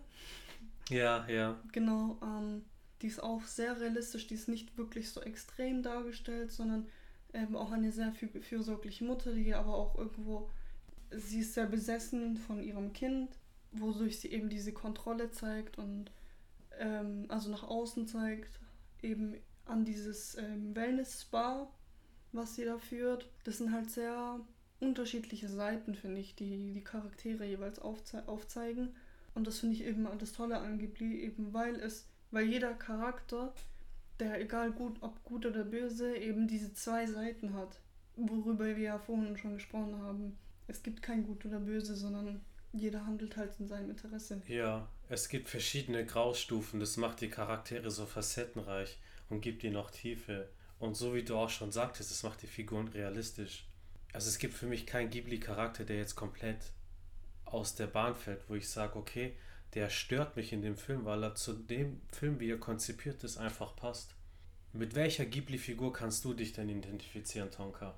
Ja, 0.89 1.25
ja. 1.27 1.59
Genau, 1.71 2.17
ähm, 2.21 2.63
die 3.01 3.07
ist 3.07 3.21
auch 3.21 3.43
sehr 3.43 3.79
realistisch, 3.79 4.27
die 4.27 4.35
ist 4.35 4.47
nicht 4.47 4.77
wirklich 4.77 5.11
so 5.11 5.21
extrem 5.21 5.83
dargestellt, 5.83 6.51
sondern 6.51 6.87
ähm, 7.33 7.55
auch 7.55 7.71
eine 7.71 7.91
sehr 7.91 8.13
fürsorgliche 8.13 9.03
Mutter, 9.03 9.33
die 9.33 9.53
aber 9.53 9.75
auch 9.75 9.97
irgendwo, 9.97 10.49
sie 11.11 11.39
ist 11.39 11.53
sehr 11.53 11.67
besessen 11.67 12.37
von 12.37 12.61
ihrem 12.63 12.93
Kind 12.93 13.37
wodurch 13.73 14.19
sie 14.19 14.31
eben 14.31 14.49
diese 14.49 14.71
Kontrolle 14.71 15.31
zeigt 15.31 15.77
und 15.77 16.11
ähm, 16.79 17.25
also 17.29 17.49
nach 17.49 17.63
außen 17.63 18.07
zeigt, 18.07 18.59
eben 19.01 19.35
an 19.65 19.85
dieses 19.85 20.37
ähm, 20.37 20.75
Wellness-Spa, 20.75 21.69
was 22.31 22.55
sie 22.55 22.65
da 22.65 22.77
führt. 22.77 23.29
Das 23.43 23.57
sind 23.57 23.71
halt 23.71 23.89
sehr 23.89 24.39
unterschiedliche 24.79 25.49
Seiten, 25.49 25.95
finde 25.95 26.21
ich, 26.21 26.35
die 26.35 26.71
die 26.73 26.83
Charaktere 26.83 27.45
jeweils 27.45 27.79
aufze 27.79 28.27
aufzeigen. 28.27 28.95
Und 29.35 29.47
das 29.47 29.59
finde 29.59 29.75
ich 29.75 29.85
eben 29.85 30.07
das 30.19 30.33
Tolle 30.33 30.59
an 30.59 30.77
Ghibli, 30.77 31.21
eben 31.21 31.53
weil 31.53 31.75
es, 31.75 32.07
weil 32.31 32.45
jeder 32.45 32.73
Charakter, 32.73 33.53
der 34.20 34.39
egal 34.41 34.72
gut, 34.72 34.98
ob 35.01 35.24
gut 35.24 35.46
oder 35.46 35.63
böse, 35.63 36.15
eben 36.15 36.48
diese 36.48 36.74
zwei 36.74 37.05
Seiten 37.05 37.53
hat, 37.53 37.79
worüber 38.15 38.65
wir 38.65 38.77
ja 38.77 39.00
vorhin 39.00 39.38
schon 39.38 39.55
gesprochen 39.55 39.98
haben. 40.01 40.38
Es 40.67 40.84
gibt 40.84 41.01
kein 41.01 41.24
gut 41.24 41.46
oder 41.46 41.60
böse, 41.60 41.96
sondern 41.96 42.41
jeder 42.72 43.05
handelt 43.05 43.38
halt 43.38 43.60
in 43.60 43.67
seinem 43.67 43.91
Interesse. 43.91 44.41
Ja, 44.48 44.88
es 45.10 45.29
gibt 45.29 45.50
verschiedene 45.50 46.05
Graustufen. 46.05 46.79
Das 46.79 46.98
macht 46.98 47.22
die 47.22 47.29
Charaktere 47.29 47.91
so 47.91 48.05
facettenreich 48.05 48.98
und 49.29 49.41
gibt 49.41 49.63
ihnen 49.63 49.77
auch 49.77 49.91
Tiefe. 49.91 50.50
Und 50.79 50.96
so 50.96 51.13
wie 51.13 51.24
du 51.24 51.36
auch 51.36 51.50
schon 51.50 51.72
sagtest, 51.72 52.12
es 52.12 52.24
macht 52.24 52.41
die 52.41 52.48
Figuren 52.48 52.88
realistisch. 52.88 53.65
Also 54.12 54.29
es 54.29 54.38
gibt 54.38 54.53
für 54.53 54.65
mich 54.65 54.86
keinen 54.86 55.10
Ghibli-Charakter, 55.10 55.86
der 55.86 55.98
jetzt 55.98 56.15
komplett 56.15 56.72
aus 57.46 57.75
der 57.75 57.88
Bahn 57.88 58.15
fällt, 58.15 58.41
wo 58.50 58.55
ich 58.55 58.67
sage, 58.67 58.98
okay, 58.98 59.36
der 59.73 59.89
stört 59.89 60.35
mich 60.35 60.53
in 60.53 60.61
dem 60.61 60.77
Film, 60.77 61.05
weil 61.05 61.23
er 61.23 61.35
zu 61.35 61.53
dem 61.53 62.01
Film, 62.11 62.39
wie 62.39 62.51
er 62.51 62.59
konzipiert 62.59 63.23
ist, 63.23 63.37
einfach 63.37 63.75
passt. 63.75 64.15
Mit 64.71 64.95
welcher 64.95 65.25
Ghibli-Figur 65.25 65.93
kannst 65.93 66.25
du 66.25 66.33
dich 66.33 66.53
denn 66.53 66.69
identifizieren, 66.69 67.51
Tonka? 67.51 67.95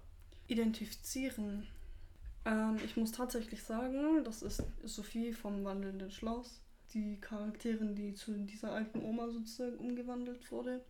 Identifizieren? 0.48 1.67
Ähm, 2.46 2.77
ich 2.84 2.98
muss 2.98 3.12
tatsächlich 3.12 3.63
sagen, 3.63 4.24
das 4.24 4.41
ist 4.41 4.63
Sophie 4.84 5.34
vom 5.34 5.63
Wandelnden 5.63 6.12
Schloss. 6.12 6.62
Die 6.94 7.20
Charakterin, 7.20 7.96
die 7.96 8.13
zu 8.13 8.32
dieser 8.46 8.72
alten 8.72 9.01
Oma 9.03 9.29
sozusagen 9.29 9.77
umgewandelt 9.77 10.51
wurde. 10.51 10.84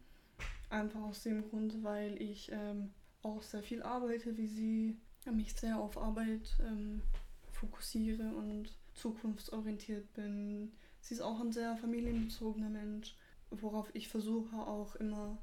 Einfach 0.69 1.01
aus 1.01 1.23
dem 1.23 1.47
Grund, 1.49 1.83
weil 1.83 2.21
ich 2.21 2.51
ähm, 2.51 2.91
auch 3.21 3.41
sehr 3.41 3.63
viel 3.63 3.81
arbeite 3.81 4.37
wie 4.37 4.47
sie, 4.47 4.97
mich 5.31 5.53
sehr 5.53 5.79
auf 5.79 5.97
Arbeit 5.97 6.55
ähm, 6.59 7.01
fokussiere 7.51 8.35
und 8.35 8.69
zukunftsorientiert 8.95 10.13
bin. 10.13 10.71
Sie 11.01 11.13
ist 11.13 11.21
auch 11.21 11.39
ein 11.39 11.51
sehr 11.51 11.77
familienbezogener 11.77 12.69
Mensch, 12.69 13.15
worauf 13.49 13.93
ich 13.93 14.07
versuche 14.07 14.55
auch 14.55 14.95
immer 14.95 15.37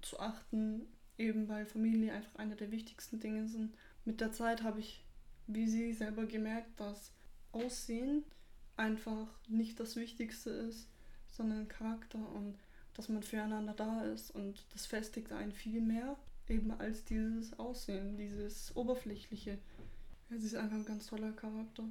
zu 0.00 0.18
achten, 0.18 0.86
eben 1.18 1.48
weil 1.48 1.66
Familie 1.66 2.12
einfach 2.12 2.36
einer 2.36 2.56
der 2.56 2.70
wichtigsten 2.70 3.20
Dinge 3.20 3.46
sind. 3.46 3.74
Mit 4.04 4.20
der 4.20 4.32
Zeit 4.32 4.62
habe 4.62 4.80
ich 4.80 5.04
wie 5.46 5.66
sie 5.66 5.92
selber 5.92 6.26
gemerkt, 6.26 6.78
dass 6.80 7.12
Aussehen 7.52 8.24
einfach 8.76 9.28
nicht 9.48 9.78
das 9.80 9.96
Wichtigste 9.96 10.50
ist, 10.50 10.88
sondern 11.28 11.68
Charakter 11.68 12.18
und 12.34 12.56
dass 12.94 13.08
man 13.08 13.22
füreinander 13.22 13.74
da 13.74 14.02
ist 14.04 14.30
und 14.30 14.64
das 14.72 14.86
festigt 14.86 15.32
einen 15.32 15.52
viel 15.52 15.80
mehr 15.80 16.16
eben 16.48 16.70
als 16.72 17.04
dieses 17.04 17.58
Aussehen, 17.58 18.16
dieses 18.16 18.74
Oberflächliche. 18.76 19.58
Ja, 20.30 20.38
sie 20.38 20.46
ist 20.46 20.54
einfach 20.54 20.76
ein 20.76 20.84
ganz 20.84 21.06
toller 21.06 21.32
Charakter 21.32 21.84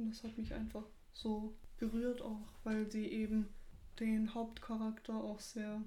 und 0.00 0.10
das 0.10 0.24
hat 0.24 0.36
mich 0.36 0.52
einfach 0.52 0.84
so 1.12 1.54
berührt 1.78 2.22
auch, 2.22 2.48
weil 2.64 2.90
sie 2.90 3.06
eben 3.06 3.48
den 3.98 4.34
Hauptcharakter 4.34 5.14
auch 5.14 5.40
sehr 5.40 5.80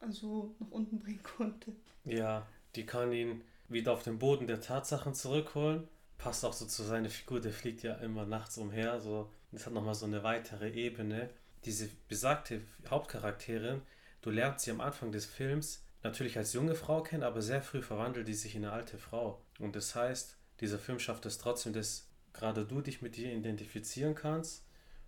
also 0.00 0.54
nach 0.58 0.70
unten 0.70 0.98
bringen 1.02 1.22
konnte. 1.22 1.72
Ja, 2.04 2.46
die 2.74 2.86
kann 2.86 3.12
ihn 3.12 3.42
wieder 3.68 3.92
auf 3.92 4.02
den 4.02 4.18
Boden 4.18 4.46
der 4.46 4.60
Tatsachen 4.60 5.14
zurückholen 5.14 5.88
passt 6.22 6.44
auch 6.44 6.52
so 6.52 6.66
zu 6.66 6.84
seiner 6.84 7.10
Figur, 7.10 7.40
der 7.40 7.52
fliegt 7.52 7.82
ja 7.82 7.94
immer 7.94 8.24
nachts 8.24 8.56
umher. 8.56 9.00
So. 9.00 9.28
Das 9.50 9.66
hat 9.66 9.72
nochmal 9.72 9.96
so 9.96 10.06
eine 10.06 10.22
weitere 10.22 10.70
Ebene. 10.70 11.28
Diese 11.64 11.88
besagte 12.08 12.62
Hauptcharakterin, 12.88 13.82
du 14.20 14.30
lernst 14.30 14.64
sie 14.64 14.70
am 14.70 14.80
Anfang 14.80 15.10
des 15.10 15.26
Films 15.26 15.84
natürlich 16.02 16.38
als 16.38 16.52
junge 16.52 16.74
Frau 16.74 17.02
kennen, 17.02 17.24
aber 17.24 17.42
sehr 17.42 17.62
früh 17.62 17.82
verwandelt 17.82 18.26
die 18.28 18.34
sich 18.34 18.54
in 18.54 18.64
eine 18.64 18.72
alte 18.72 18.98
Frau. 18.98 19.42
Und 19.58 19.74
das 19.74 19.94
heißt, 19.94 20.36
dieser 20.60 20.78
Film 20.78 20.98
schafft 20.98 21.26
es 21.26 21.38
trotzdem, 21.38 21.72
dass 21.72 22.08
gerade 22.32 22.64
du 22.64 22.80
dich 22.80 23.02
mit 23.02 23.18
ihr 23.18 23.32
identifizieren 23.32 24.14
kannst 24.14 24.64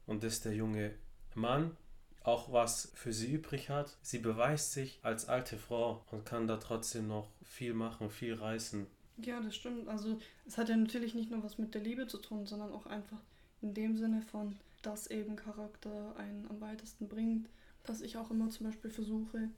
und 0.06 0.22
dass 0.22 0.40
der 0.40 0.54
junge 0.54 0.94
Mann 1.34 1.76
auch 2.22 2.52
was 2.52 2.90
für 2.94 3.12
sie 3.12 3.32
übrig 3.32 3.70
hat. 3.70 3.96
Sie 4.02 4.18
beweist 4.18 4.72
sich 4.72 4.98
als 5.02 5.28
alte 5.28 5.58
Frau 5.58 6.04
und 6.10 6.24
kann 6.24 6.46
da 6.46 6.56
trotzdem 6.56 7.06
noch 7.06 7.28
viel 7.42 7.74
machen, 7.74 8.10
viel 8.10 8.34
reißen. 8.34 8.86
Ja, 9.18 9.40
das 9.40 9.54
stimmt. 9.54 9.88
Also 9.88 10.18
es 10.46 10.58
hat 10.58 10.68
ja 10.68 10.76
natürlich 10.76 11.14
nicht 11.14 11.30
nur 11.30 11.42
was 11.44 11.58
mit 11.58 11.74
der 11.74 11.82
Liebe 11.82 12.06
zu 12.06 12.18
tun, 12.18 12.46
sondern 12.46 12.72
auch 12.72 12.86
einfach 12.86 13.20
in 13.60 13.74
dem 13.74 13.96
Sinne 13.96 14.22
von, 14.22 14.56
dass 14.82 15.06
eben 15.10 15.36
Charakter 15.36 16.16
einen 16.16 16.46
am 16.48 16.60
weitesten 16.60 17.08
bringt, 17.08 17.48
dass 17.84 18.00
ich 18.00 18.16
auch 18.16 18.30
immer 18.30 18.50
zum 18.50 18.66
Beispiel 18.66 18.90
versuche, 18.90 19.50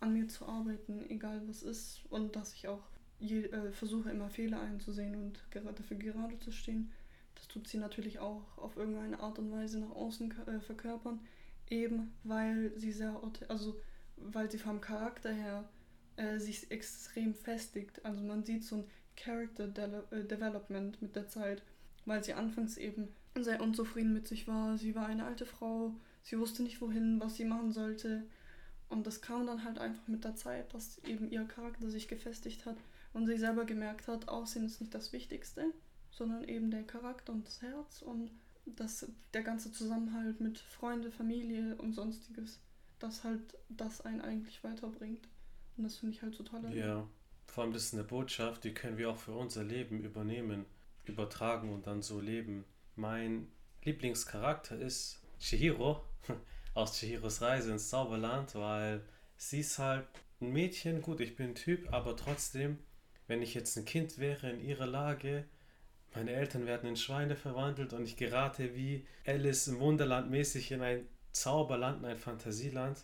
an 0.00 0.12
mir 0.12 0.28
zu 0.28 0.46
arbeiten, 0.46 1.08
egal 1.08 1.42
was 1.46 1.62
ist, 1.62 2.02
und 2.10 2.36
dass 2.36 2.54
ich 2.54 2.68
auch 2.68 2.82
je, 3.20 3.44
äh, 3.44 3.72
versuche, 3.72 4.10
immer 4.10 4.28
Fehler 4.28 4.60
einzusehen 4.60 5.14
und 5.14 5.38
gerade 5.50 5.74
dafür 5.74 5.96
gerade 5.96 6.38
zu 6.40 6.52
stehen. 6.52 6.90
Das 7.34 7.48
tut 7.48 7.68
sie 7.68 7.78
natürlich 7.78 8.18
auch 8.18 8.42
auf 8.56 8.76
irgendeine 8.76 9.20
Art 9.20 9.38
und 9.38 9.50
Weise 9.50 9.80
nach 9.80 9.90
außen 9.90 10.34
äh, 10.46 10.60
verkörpern, 10.60 11.20
eben 11.68 12.12
weil 12.24 12.72
sie 12.76 12.92
sehr, 12.92 13.20
also 13.48 13.80
weil 14.16 14.50
sie 14.50 14.58
vom 14.58 14.80
Charakter 14.80 15.32
her 15.32 15.68
äh, 16.16 16.38
sich 16.38 16.70
extrem 16.70 17.34
festigt. 17.34 18.04
Also 18.04 18.22
man 18.22 18.44
sieht 18.44 18.64
so 18.64 18.76
ein 18.76 18.84
Character 19.16 19.66
De 19.68 20.02
äh, 20.10 20.24
Development 20.24 21.00
mit 21.02 21.16
der 21.16 21.28
Zeit, 21.28 21.62
weil 22.04 22.22
sie 22.22 22.34
anfangs 22.34 22.76
eben 22.76 23.08
sehr 23.38 23.60
unzufrieden 23.60 24.12
mit 24.12 24.28
sich 24.28 24.46
war. 24.46 24.76
Sie 24.76 24.94
war 24.94 25.06
eine 25.06 25.24
alte 25.24 25.46
Frau, 25.46 25.94
sie 26.22 26.38
wusste 26.38 26.62
nicht 26.62 26.80
wohin, 26.80 27.20
was 27.20 27.36
sie 27.36 27.44
machen 27.44 27.72
sollte. 27.72 28.24
Und 28.88 29.06
das 29.06 29.22
kam 29.22 29.46
dann 29.46 29.64
halt 29.64 29.78
einfach 29.78 30.06
mit 30.06 30.24
der 30.24 30.36
Zeit, 30.36 30.74
dass 30.74 30.98
eben 31.04 31.30
ihr 31.30 31.44
Charakter 31.44 31.88
sich 31.88 32.08
gefestigt 32.08 32.66
hat, 32.66 32.76
und 33.12 33.26
sich 33.26 33.40
selber 33.40 33.64
gemerkt 33.64 34.08
hat, 34.08 34.28
Aussehen 34.28 34.66
ist 34.66 34.80
nicht 34.80 34.94
das 34.94 35.12
Wichtigste, 35.12 35.72
sondern 36.12 36.44
eben 36.44 36.70
der 36.70 36.84
Charakter 36.84 37.32
und 37.32 37.46
das 37.46 37.62
Herz 37.62 38.02
und 38.02 38.30
das, 38.64 39.06
der 39.34 39.42
ganze 39.42 39.72
Zusammenhalt 39.72 40.40
mit 40.40 40.58
Freunde, 40.58 41.10
Familie 41.10 41.74
und 41.76 41.94
sonstiges, 41.94 42.60
das 42.98 43.24
halt 43.24 43.40
das 43.68 44.02
einen 44.02 44.20
eigentlich 44.20 44.62
weiterbringt. 44.62 45.26
Und 45.76 45.84
das 45.84 45.96
finde 45.96 46.14
ich 46.14 46.22
halt 46.22 46.36
total. 46.36 46.74
Ja, 46.76 47.08
vor 47.46 47.64
allem 47.64 47.72
das 47.72 47.84
ist 47.84 47.94
eine 47.94 48.04
Botschaft, 48.04 48.64
die 48.64 48.74
können 48.74 48.98
wir 48.98 49.10
auch 49.10 49.16
für 49.16 49.32
unser 49.32 49.64
Leben 49.64 50.04
übernehmen, 50.04 50.66
übertragen 51.04 51.72
und 51.72 51.86
dann 51.86 52.02
so 52.02 52.20
leben. 52.20 52.64
Mein 52.94 53.48
Lieblingscharakter 53.84 54.78
ist 54.78 55.20
Chihiro 55.40 56.04
aus 56.74 56.98
Chihiros 56.98 57.40
Reise 57.40 57.72
ins 57.72 57.88
Zauberland, 57.88 58.54
weil 58.54 59.02
sie 59.36 59.60
ist 59.60 59.78
halt 59.78 60.06
ein 60.40 60.52
Mädchen, 60.52 61.02
gut, 61.02 61.20
ich 61.20 61.36
bin 61.36 61.50
ein 61.50 61.54
Typ, 61.54 61.92
aber 61.92 62.16
trotzdem, 62.16 62.78
wenn 63.26 63.42
ich 63.42 63.54
jetzt 63.54 63.76
ein 63.76 63.84
Kind 63.84 64.18
wäre 64.18 64.50
in 64.50 64.60
ihrer 64.60 64.86
Lage, 64.86 65.46
meine 66.14 66.32
Eltern 66.32 66.66
werden 66.66 66.88
in 66.88 66.96
Schweine 66.96 67.36
verwandelt 67.36 67.92
und 67.92 68.04
ich 68.04 68.16
gerate 68.16 68.74
wie 68.74 69.06
Alice 69.26 69.68
im 69.68 69.80
Wunderland 69.80 70.30
mäßig 70.30 70.72
in 70.72 70.82
ein 70.82 71.06
Zauberland, 71.32 72.00
in 72.02 72.08
ein 72.08 72.18
Fantasieland. 72.18 72.98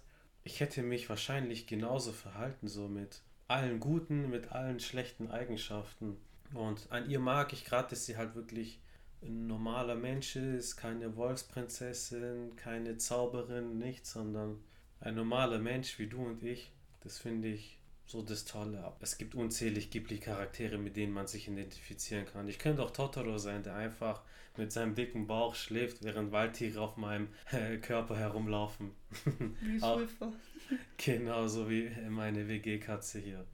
Ich 0.45 0.61
hätte 0.61 0.83
mich 0.83 1.09
wahrscheinlich 1.09 1.67
genauso 1.67 2.12
verhalten, 2.12 2.69
so 2.69 2.88
mit 2.88 3.23
allen 3.49 3.81
guten, 3.81 4.31
mit 4.31 4.53
allen 4.53 4.79
schlechten 4.79 5.31
Eigenschaften. 5.31 6.17
Und 6.53 6.91
an 6.91 7.09
ihr 7.09 7.19
mag 7.19 7.53
ich 7.53 7.65
gerade, 7.65 7.91
dass 7.91 8.07
sie 8.07 8.17
halt 8.17 8.35
wirklich 8.35 8.81
ein 9.23 9.47
normaler 9.47 9.95
Mensch 9.95 10.37
ist, 10.37 10.77
keine 10.77 11.17
Wolfsprinzessin, 11.17 12.57
keine 12.57 12.99
Zauberin, 12.99 13.79
nichts, 13.79 14.12
sondern 14.12 14.61
ein 15.00 15.15
normaler 15.15 15.59
Mensch 15.59 15.99
wie 15.99 16.07
du 16.07 16.25
und 16.25 16.43
ich. 16.43 16.73
Das 17.00 17.19
finde 17.19 17.49
ich 17.49 17.77
so 18.09 18.23
das 18.23 18.47
Tolle. 18.47 18.93
Es 19.00 19.19
gibt 19.19 19.35
unzählig 19.35 19.91
Ghibli-Charaktere, 19.91 20.79
mit 20.79 20.97
denen 20.97 21.12
man 21.12 21.27
sich 21.27 21.47
identifizieren 21.47 22.25
kann. 22.25 22.49
Ich 22.49 22.59
könnte 22.59 22.83
auch 22.83 22.91
Totoro 22.91 23.37
sein, 23.37 23.62
der 23.62 23.77
einfach 23.77 24.23
mit 24.57 24.73
seinem 24.73 24.95
dicken 24.95 25.27
Bauch 25.27 25.55
schläft, 25.55 26.03
während 26.03 26.33
Waldtiere 26.33 26.81
auf 26.81 26.97
meinem 26.97 27.29
äh, 27.53 27.77
Körper 27.77 28.17
herumlaufen. 28.17 28.93
Wie 29.61 29.79
Schulfer. 29.79 30.33
Genauso 30.97 31.71
wie 31.71 31.91
meine 32.09 32.49
WG-Katze 32.49 33.21
hier. 33.21 33.47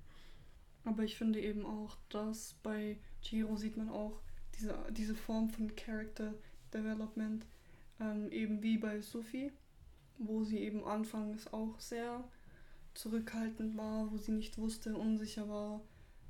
Aber 0.85 1.03
ich 1.03 1.17
finde 1.17 1.41
eben 1.41 1.67
auch, 1.67 1.97
dass 2.09 2.55
bei 2.63 2.97
Chiro 3.23 3.57
sieht 3.57 3.77
man 3.77 3.89
auch 3.89 4.21
diese, 4.57 4.77
diese 4.91 5.15
Form 5.15 5.49
von 5.49 5.75
Character 5.77 6.35
Development, 6.73 7.45
ähm, 8.01 8.31
eben 8.31 8.63
wie 8.63 8.79
bei 8.79 9.01
Sophie, 9.01 9.53
wo 10.19 10.43
sie 10.45 10.59
eben 10.59 10.85
anfangs 10.85 11.53
auch 11.53 11.79
sehr 11.79 12.25
zurückhaltend 12.95 13.77
war, 13.77 14.11
wo 14.11 14.17
sie 14.17 14.33
nicht 14.33 14.59
wusste, 14.59 14.97
unsicher 14.97 15.49
war. 15.49 15.81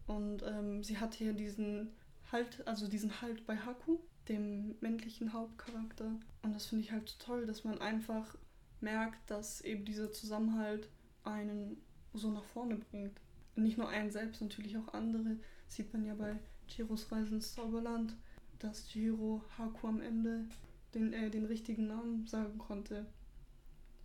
Und 0.07 0.43
ähm, 0.43 0.83
sie 0.83 0.99
hat 0.99 1.15
hier 1.15 1.33
diesen 1.33 1.91
Halt, 2.33 2.67
also 2.67 2.89
diesen 2.89 3.21
Halt 3.21 3.47
bei 3.47 3.57
Haku, 3.57 3.99
dem 4.29 4.77
männlichen 4.81 5.33
Hauptcharakter. 5.33 6.11
Und 6.43 6.55
das 6.55 6.67
finde 6.67 6.85
ich 6.85 6.93
halt 6.93 7.19
toll, 7.19 7.47
dass 7.47 7.65
man 7.65 7.81
einfach 7.81 8.37
merkt, 8.81 9.31
dass 9.31 9.61
eben 9.61 9.85
dieser 9.85 10.13
Zusammenhalt 10.13 10.89
einen 11.23 11.77
so 12.13 12.31
nach 12.31 12.45
vorne 12.45 12.77
bringt. 12.77 13.21
Und 13.57 13.63
nicht 13.63 13.79
nur 13.79 13.89
einen 13.89 14.11
selbst, 14.11 14.41
natürlich 14.41 14.77
auch 14.77 14.93
andere. 14.95 15.37
Sieht 15.69 15.93
man 15.93 16.05
ja 16.05 16.15
bei 16.15 16.37
Chiros 16.67 17.11
Reise 17.13 17.35
ins 17.35 17.55
Zauberland, 17.55 18.17
dass 18.59 18.89
Chiro 18.89 19.43
Haku 19.59 19.87
am 19.87 20.01
Ende 20.01 20.47
den, 20.95 21.13
äh, 21.13 21.31
den 21.31 21.45
richtigen 21.45 21.87
Namen 21.87 22.27
sagen 22.27 22.59
konnte. 22.59 23.07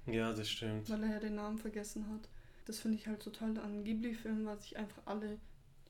Ja, 0.06 0.34
das 0.34 0.50
stimmt. 0.50 0.90
Weil 0.90 1.04
er 1.04 1.14
ja 1.14 1.20
den 1.20 1.36
Namen 1.36 1.58
vergessen 1.58 2.08
hat. 2.10 2.30
Das 2.70 2.82
finde 2.82 3.00
ich 3.00 3.08
halt 3.08 3.24
so 3.24 3.32
toll 3.32 3.58
an 3.58 3.84
Ghibli-Filmen, 3.84 4.46
weil 4.46 4.60
sich 4.60 4.78
einfach 4.78 5.02
alle 5.06 5.40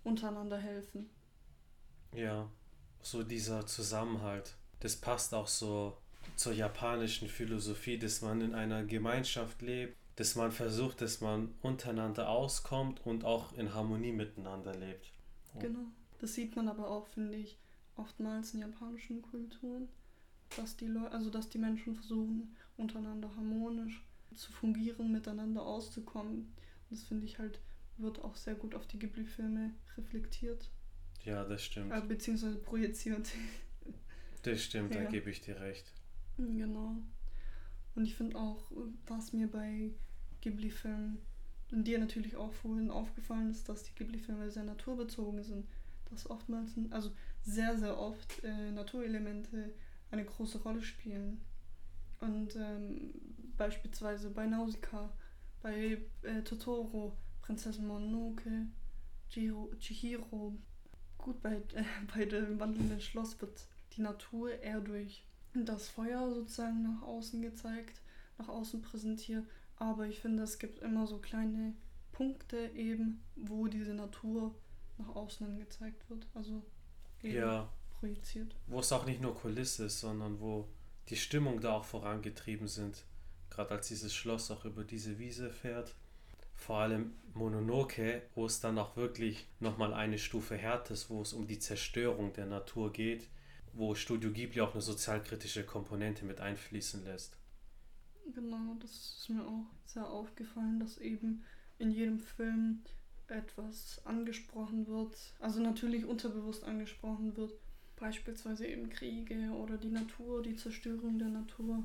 untereinander 0.05 0.57
helfen. 0.57 1.09
Ja, 2.15 2.49
so 3.01 3.21
dieser 3.21 3.65
Zusammenhalt. 3.65 4.55
Das 4.79 4.95
passt 4.95 5.33
auch 5.33 5.49
so 5.49 5.97
zur 6.37 6.53
japanischen 6.53 7.27
Philosophie, 7.27 7.99
dass 7.99 8.21
man 8.21 8.39
in 8.39 8.55
einer 8.55 8.85
Gemeinschaft 8.85 9.61
lebt, 9.61 9.97
dass 10.15 10.35
man 10.35 10.53
versucht, 10.53 11.01
dass 11.01 11.19
man 11.19 11.53
untereinander 11.61 12.29
auskommt 12.29 13.05
und 13.05 13.25
auch 13.25 13.51
in 13.57 13.73
Harmonie 13.73 14.13
miteinander 14.13 14.73
lebt. 14.73 15.11
Genau. 15.59 15.83
Das 16.19 16.33
sieht 16.33 16.55
man 16.55 16.69
aber 16.69 16.89
auch, 16.89 17.07
finde 17.07 17.35
ich, 17.35 17.57
oftmals 17.97 18.53
in 18.53 18.61
japanischen 18.61 19.21
Kulturen, 19.21 19.89
dass 20.55 20.77
die 20.77 20.87
Leute, 20.87 21.11
also 21.11 21.29
dass 21.29 21.49
die 21.49 21.57
Menschen 21.57 21.95
versuchen, 21.95 22.55
untereinander 22.77 23.35
harmonisch 23.35 24.01
zu 24.33 24.53
fungieren, 24.53 25.11
miteinander 25.11 25.61
auszukommen. 25.61 26.53
Das 26.89 27.03
finde 27.03 27.25
ich 27.25 27.39
halt, 27.39 27.59
wird 27.97 28.21
auch 28.23 28.35
sehr 28.35 28.55
gut 28.55 28.75
auf 28.75 28.87
die 28.87 28.99
Ghibli-Filme 28.99 29.71
reflektiert. 29.97 30.69
Ja, 31.23 31.43
das 31.43 31.63
stimmt. 31.63 31.91
Äh, 31.91 32.01
beziehungsweise 32.01 32.57
projiziert. 32.57 33.29
Das 34.43 34.63
stimmt, 34.63 34.95
ja. 34.95 35.03
da 35.03 35.09
gebe 35.09 35.29
ich 35.29 35.41
dir 35.41 35.59
recht. 35.59 35.91
Genau. 36.37 36.95
Und 37.95 38.05
ich 38.05 38.15
finde 38.15 38.37
auch, 38.37 38.71
was 39.05 39.33
mir 39.33 39.47
bei 39.47 39.91
Ghibli-Filmen 40.41 41.17
und 41.71 41.83
dir 41.85 41.99
natürlich 41.99 42.35
auch 42.35 42.53
vorhin 42.53 42.89
aufgefallen 42.89 43.51
ist, 43.51 43.67
dass 43.69 43.83
die 43.83 43.93
Ghibli-Filme 43.95 44.49
sehr 44.49 44.63
naturbezogen 44.63 45.43
sind. 45.43 45.67
Dass 46.09 46.29
oftmals, 46.29 46.71
also 46.89 47.11
sehr, 47.43 47.77
sehr 47.77 47.99
oft 47.99 48.43
äh, 48.43 48.71
Naturelemente 48.71 49.73
eine 50.09 50.25
große 50.25 50.59
Rolle 50.63 50.81
spielen. 50.81 51.41
Und 52.19 52.55
ähm, 52.55 53.13
beispielsweise 53.57 54.31
bei 54.31 54.47
Nausicaa 54.47 55.13
bei 55.61 55.97
äh, 56.23 56.41
Totoro, 56.43 57.17
Prinzessin 57.41 57.87
Mononoke, 57.87 58.67
Chihiro, 59.29 59.71
Chihiro. 59.79 60.53
Gut, 61.17 61.41
bei, 61.41 61.55
äh, 61.55 61.83
bei 62.15 62.25
dem 62.25 62.59
wandelnden 62.59 63.01
Schloss 63.01 63.39
wird 63.41 63.65
die 63.95 64.01
Natur 64.01 64.51
eher 64.61 64.81
durch 64.81 65.23
das 65.53 65.89
Feuer 65.89 66.31
sozusagen 66.31 66.83
nach 66.83 67.01
außen 67.01 67.41
gezeigt, 67.41 68.01
nach 68.37 68.47
außen 68.47 68.81
präsentiert. 68.81 69.45
Aber 69.77 70.07
ich 70.07 70.19
finde, 70.19 70.43
es 70.43 70.59
gibt 70.59 70.79
immer 70.79 71.07
so 71.07 71.17
kleine 71.17 71.73
Punkte 72.11 72.69
eben, 72.75 73.23
wo 73.35 73.67
diese 73.67 73.93
Natur 73.93 74.53
nach 74.97 75.15
außen 75.15 75.57
gezeigt 75.57 76.09
wird. 76.09 76.27
Also 76.33 76.61
ja, 77.21 77.69
projiziert. 77.99 78.55
Wo 78.67 78.79
es 78.79 78.91
auch 78.91 79.05
nicht 79.05 79.21
nur 79.21 79.35
Kulisse 79.35 79.85
ist, 79.85 79.99
sondern 79.99 80.39
wo 80.39 80.67
die 81.09 81.15
Stimmung 81.15 81.59
da 81.59 81.73
auch 81.73 81.85
vorangetrieben 81.85 82.67
sind 82.67 83.03
gerade 83.49 83.71
als 83.71 83.87
dieses 83.87 84.13
Schloss 84.13 84.51
auch 84.51 84.65
über 84.65 84.83
diese 84.83 85.19
Wiese 85.19 85.49
fährt. 85.49 85.95
Vor 86.55 86.77
allem 86.77 87.13
Mononoke, 87.33 88.21
wo 88.35 88.45
es 88.45 88.59
dann 88.59 88.77
auch 88.77 88.97
wirklich 88.97 89.47
nochmal 89.59 89.93
eine 89.93 90.17
Stufe 90.17 90.55
härter 90.55 90.93
ist, 90.93 91.09
wo 91.09 91.21
es 91.21 91.33
um 91.33 91.47
die 91.47 91.59
Zerstörung 91.59 92.33
der 92.33 92.45
Natur 92.45 92.91
geht, 92.91 93.27
wo 93.73 93.95
Studio 93.95 94.31
Ghibli 94.31 94.61
auch 94.61 94.73
eine 94.73 94.81
sozialkritische 94.81 95.63
Komponente 95.63 96.25
mit 96.25 96.41
einfließen 96.41 97.05
lässt. 97.05 97.37
Genau, 98.33 98.75
das 98.81 98.91
ist 98.91 99.29
mir 99.29 99.45
auch 99.45 99.65
sehr 99.85 100.07
aufgefallen, 100.07 100.79
dass 100.79 100.97
eben 100.97 101.43
in 101.79 101.91
jedem 101.91 102.19
Film 102.19 102.83
etwas 103.27 104.01
angesprochen 104.05 104.87
wird, 104.87 105.15
also 105.39 105.61
natürlich 105.61 106.05
unterbewusst 106.05 106.63
angesprochen 106.63 107.37
wird, 107.37 107.53
beispielsweise 107.95 108.65
eben 108.67 108.89
Kriege 108.89 109.51
oder 109.51 109.77
die 109.77 109.89
Natur, 109.89 110.41
die 110.41 110.55
Zerstörung 110.55 111.19
der 111.19 111.29
Natur 111.29 111.83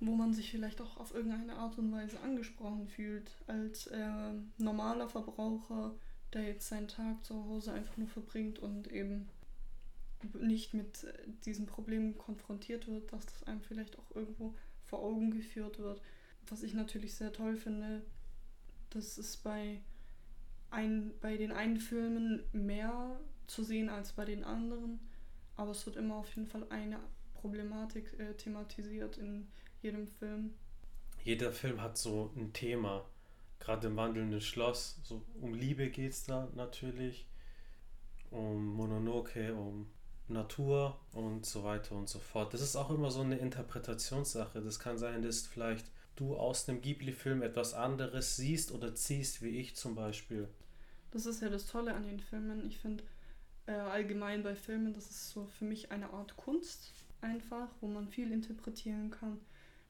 wo 0.00 0.14
man 0.14 0.32
sich 0.34 0.50
vielleicht 0.50 0.80
auch 0.80 0.98
auf 0.98 1.14
irgendeine 1.14 1.56
Art 1.56 1.78
und 1.78 1.92
Weise 1.92 2.20
angesprochen 2.20 2.86
fühlt, 2.88 3.30
als 3.46 3.86
äh, 3.86 4.32
normaler 4.58 5.08
Verbraucher, 5.08 5.94
der 6.32 6.44
jetzt 6.44 6.68
seinen 6.68 6.88
Tag 6.88 7.24
zu 7.24 7.34
Hause 7.46 7.72
einfach 7.72 7.96
nur 7.96 8.08
verbringt 8.08 8.58
und 8.58 8.92
eben 8.92 9.28
nicht 10.34 10.74
mit 10.74 11.04
äh, 11.04 11.12
diesen 11.44 11.66
Problemen 11.66 12.18
konfrontiert 12.18 12.86
wird, 12.88 13.12
dass 13.12 13.24
das 13.26 13.44
einem 13.44 13.62
vielleicht 13.62 13.98
auch 13.98 14.14
irgendwo 14.14 14.54
vor 14.84 15.00
Augen 15.00 15.30
geführt 15.30 15.78
wird. 15.78 16.02
Was 16.48 16.62
ich 16.62 16.74
natürlich 16.74 17.14
sehr 17.14 17.32
toll 17.32 17.56
finde, 17.56 18.02
das 18.90 19.18
ist 19.18 19.42
bei, 19.42 19.80
ein, 20.70 21.12
bei 21.20 21.36
den 21.36 21.52
einen 21.52 21.80
Filmen 21.80 22.42
mehr 22.52 23.18
zu 23.46 23.64
sehen 23.64 23.88
als 23.88 24.12
bei 24.12 24.24
den 24.24 24.44
anderen, 24.44 25.00
aber 25.56 25.70
es 25.70 25.86
wird 25.86 25.96
immer 25.96 26.16
auf 26.16 26.34
jeden 26.34 26.48
Fall 26.48 26.66
eine 26.68 26.98
Problematik 27.34 28.18
äh, 28.18 28.34
thematisiert 28.34 29.18
in 29.18 29.48
jedem 29.86 30.06
Film. 30.06 30.54
Jeder 31.22 31.52
Film 31.52 31.80
hat 31.80 31.96
so 31.96 32.32
ein 32.36 32.52
Thema. 32.52 33.04
Gerade 33.58 33.86
im 33.86 33.96
wandelnden 33.96 34.40
Schloss, 34.40 35.00
so 35.02 35.22
um 35.40 35.54
Liebe 35.54 35.88
geht 35.88 36.12
es 36.12 36.24
da 36.24 36.48
natürlich, 36.54 37.26
um 38.30 38.74
Mononoke, 38.74 39.54
um 39.54 39.86
Natur 40.28 41.00
und 41.12 41.46
so 41.46 41.64
weiter 41.64 41.94
und 41.94 42.08
so 42.08 42.18
fort. 42.18 42.52
Das 42.52 42.60
ist 42.60 42.76
auch 42.76 42.90
immer 42.90 43.10
so 43.10 43.20
eine 43.22 43.38
Interpretationssache. 43.38 44.60
Das 44.60 44.78
kann 44.78 44.98
sein, 44.98 45.22
dass 45.22 45.46
vielleicht 45.46 45.86
du 46.16 46.36
aus 46.36 46.68
einem 46.68 46.80
Ghibli-Film 46.82 47.42
etwas 47.42 47.74
anderes 47.74 48.36
siehst 48.36 48.72
oder 48.72 48.94
ziehst, 48.94 49.42
wie 49.42 49.58
ich 49.58 49.76
zum 49.76 49.94
Beispiel. 49.94 50.48
Das 51.12 51.26
ist 51.26 51.40
ja 51.40 51.48
das 51.48 51.66
Tolle 51.66 51.94
an 51.94 52.02
den 52.02 52.20
Filmen. 52.20 52.66
Ich 52.66 52.78
finde 52.78 53.04
äh, 53.66 53.72
allgemein 53.72 54.42
bei 54.42 54.54
Filmen, 54.54 54.92
das 54.92 55.10
ist 55.10 55.30
so 55.30 55.46
für 55.46 55.64
mich 55.64 55.90
eine 55.92 56.10
Art 56.10 56.36
Kunst 56.36 56.92
einfach, 57.20 57.68
wo 57.80 57.86
man 57.86 58.08
viel 58.08 58.32
interpretieren 58.32 59.10
kann. 59.10 59.40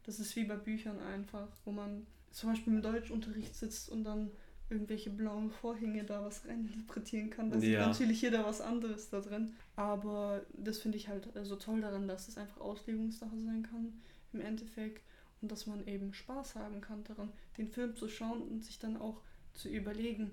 Das 0.06 0.20
ist 0.20 0.34
wie 0.36 0.44
bei 0.44 0.56
Büchern 0.56 0.98
einfach, 1.00 1.48
wo 1.64 1.72
man 1.72 2.06
zum 2.30 2.50
Beispiel 2.50 2.74
im 2.74 2.82
Deutschunterricht 2.82 3.54
sitzt 3.54 3.88
und 3.88 4.04
dann 4.04 4.30
irgendwelche 4.68 5.10
blauen 5.10 5.50
Vorhänge 5.50 6.04
da 6.04 6.24
was 6.24 6.46
reininterpretieren 6.46 7.30
kann. 7.30 7.50
Da 7.50 7.58
ja. 7.58 7.86
natürlich 7.86 8.22
jeder 8.22 8.44
was 8.44 8.60
anderes 8.60 9.10
da 9.10 9.20
drin. 9.20 9.54
Aber 9.76 10.44
das 10.52 10.78
finde 10.78 10.96
ich 10.96 11.08
halt 11.08 11.28
so 11.42 11.56
toll 11.56 11.80
daran, 11.80 12.08
dass 12.08 12.28
es 12.28 12.36
einfach 12.36 12.60
Auslegungssache 12.60 13.36
sein 13.44 13.62
kann 13.62 14.00
im 14.32 14.40
Endeffekt 14.40 15.02
und 15.40 15.52
dass 15.52 15.66
man 15.66 15.86
eben 15.86 16.12
Spaß 16.12 16.56
haben 16.56 16.80
kann 16.80 17.04
daran, 17.04 17.32
den 17.58 17.68
Film 17.68 17.94
zu 17.94 18.08
schauen 18.08 18.42
und 18.42 18.64
sich 18.64 18.78
dann 18.78 18.96
auch 18.96 19.20
zu 19.54 19.68
überlegen, 19.68 20.32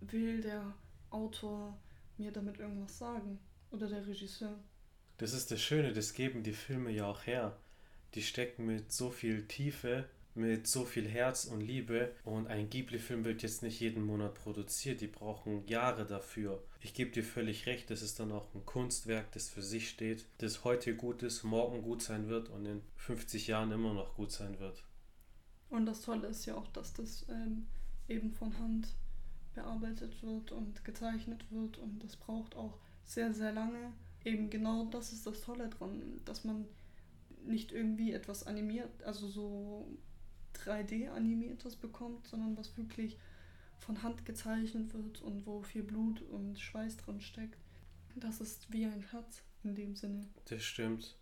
will 0.00 0.40
der 0.40 0.74
Autor 1.10 1.78
mir 2.16 2.30
damit 2.30 2.58
irgendwas 2.58 2.98
sagen 2.98 3.38
oder 3.70 3.88
der 3.88 4.06
Regisseur. 4.06 4.58
Das 5.18 5.32
ist 5.32 5.50
das 5.50 5.60
Schöne, 5.60 5.92
das 5.92 6.12
geben 6.12 6.42
die 6.42 6.52
Filme 6.52 6.90
ja 6.90 7.06
auch 7.06 7.26
her. 7.26 7.56
Die 8.14 8.22
stecken 8.22 8.66
mit 8.66 8.92
so 8.92 9.10
viel 9.10 9.46
Tiefe 9.46 10.06
mit 10.34 10.66
so 10.66 10.84
viel 10.84 11.08
Herz 11.08 11.44
und 11.44 11.60
Liebe. 11.60 12.12
Und 12.24 12.48
ein 12.48 12.68
Ghibli-Film 12.68 13.24
wird 13.24 13.42
jetzt 13.42 13.62
nicht 13.62 13.80
jeden 13.80 14.04
Monat 14.04 14.34
produziert. 14.34 15.00
Die 15.00 15.06
brauchen 15.06 15.66
Jahre 15.66 16.06
dafür. 16.06 16.62
Ich 16.80 16.94
gebe 16.94 17.10
dir 17.10 17.24
völlig 17.24 17.66
recht, 17.66 17.90
das 17.90 18.02
ist 18.02 18.20
dann 18.20 18.32
auch 18.32 18.52
ein 18.54 18.66
Kunstwerk, 18.66 19.32
das 19.32 19.48
für 19.48 19.62
sich 19.62 19.88
steht, 19.88 20.26
das 20.38 20.64
heute 20.64 20.94
gut 20.94 21.22
ist, 21.22 21.42
morgen 21.42 21.82
gut 21.82 22.02
sein 22.02 22.28
wird 22.28 22.50
und 22.50 22.66
in 22.66 22.82
50 22.96 23.46
Jahren 23.46 23.72
immer 23.72 23.94
noch 23.94 24.16
gut 24.16 24.32
sein 24.32 24.58
wird. 24.58 24.84
Und 25.70 25.86
das 25.86 26.02
Tolle 26.02 26.28
ist 26.28 26.44
ja 26.44 26.56
auch, 26.56 26.68
dass 26.68 26.92
das 26.92 27.24
ähm, 27.30 27.66
eben 28.06 28.32
von 28.32 28.58
Hand 28.58 28.88
bearbeitet 29.54 30.22
wird 30.22 30.52
und 30.52 30.84
gezeichnet 30.84 31.50
wird 31.50 31.78
und 31.78 32.04
das 32.04 32.16
braucht 32.16 32.54
auch 32.54 32.78
sehr, 33.04 33.32
sehr 33.32 33.52
lange. 33.52 33.92
Eben 34.22 34.50
genau 34.50 34.84
das 34.90 35.12
ist 35.14 35.26
das 35.26 35.40
Tolle 35.40 35.70
dran, 35.70 36.20
dass 36.26 36.44
man 36.44 36.66
nicht 37.46 37.72
irgendwie 37.72 38.12
etwas 38.12 38.46
animiert, 38.46 39.02
also 39.04 39.28
so 39.28 39.86
3D-animiertes 40.64 41.76
bekommt, 41.76 42.26
sondern 42.26 42.56
was 42.56 42.76
wirklich 42.76 43.18
von 43.78 44.02
Hand 44.02 44.24
gezeichnet 44.24 44.94
wird 44.94 45.20
und 45.22 45.46
wo 45.46 45.62
viel 45.62 45.82
Blut 45.82 46.22
und 46.22 46.58
Schweiß 46.58 46.96
drin 46.96 47.20
steckt. 47.20 47.58
Das 48.16 48.40
ist 48.40 48.72
wie 48.72 48.84
ein 48.86 49.02
Schatz 49.02 49.42
in 49.64 49.74
dem 49.74 49.96
Sinne. 49.96 50.26
Das 50.46 50.62
stimmt. 50.62 51.16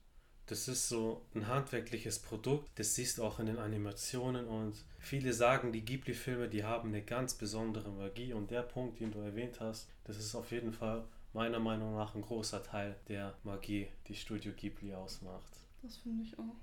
Das 0.47 0.69
ist 0.69 0.89
so 0.89 1.25
ein 1.35 1.47
handwerkliches 1.47 2.19
Produkt. 2.19 2.69
Das 2.75 2.95
siehst 2.95 3.19
du 3.19 3.25
auch 3.25 3.39
in 3.39 3.47
den 3.47 3.59
Animationen 3.59 4.47
und 4.47 4.75
viele 4.99 5.33
sagen, 5.33 5.73
die 5.73 5.85
Ghibli-Filme, 5.85 6.49
die 6.49 6.65
haben 6.65 6.89
eine 6.89 7.03
ganz 7.03 7.35
besondere 7.35 7.91
Magie 7.91 8.33
und 8.33 8.51
der 8.51 8.63
Punkt, 8.63 9.01
den 9.01 9.13
du 9.13 9.21
erwähnt 9.21 9.61
hast, 9.61 9.89
das 10.05 10.19
ist 10.19 10.35
auf 10.35 10.51
jeden 10.51 10.73
Fall 10.73 11.05
meiner 11.33 11.61
Meinung 11.61 11.95
nach 11.95 12.15
ein 12.15 12.23
großer 12.23 12.63
Teil 12.63 12.97
der 13.09 13.35
Magie, 13.45 13.89
die 14.09 14.15
Studio 14.15 14.53
Ghibli 14.53 14.93
ausmacht. 14.95 15.62
Das 15.83 15.97
finde 15.97 16.25
ich 16.25 16.39
auch. 16.39 16.57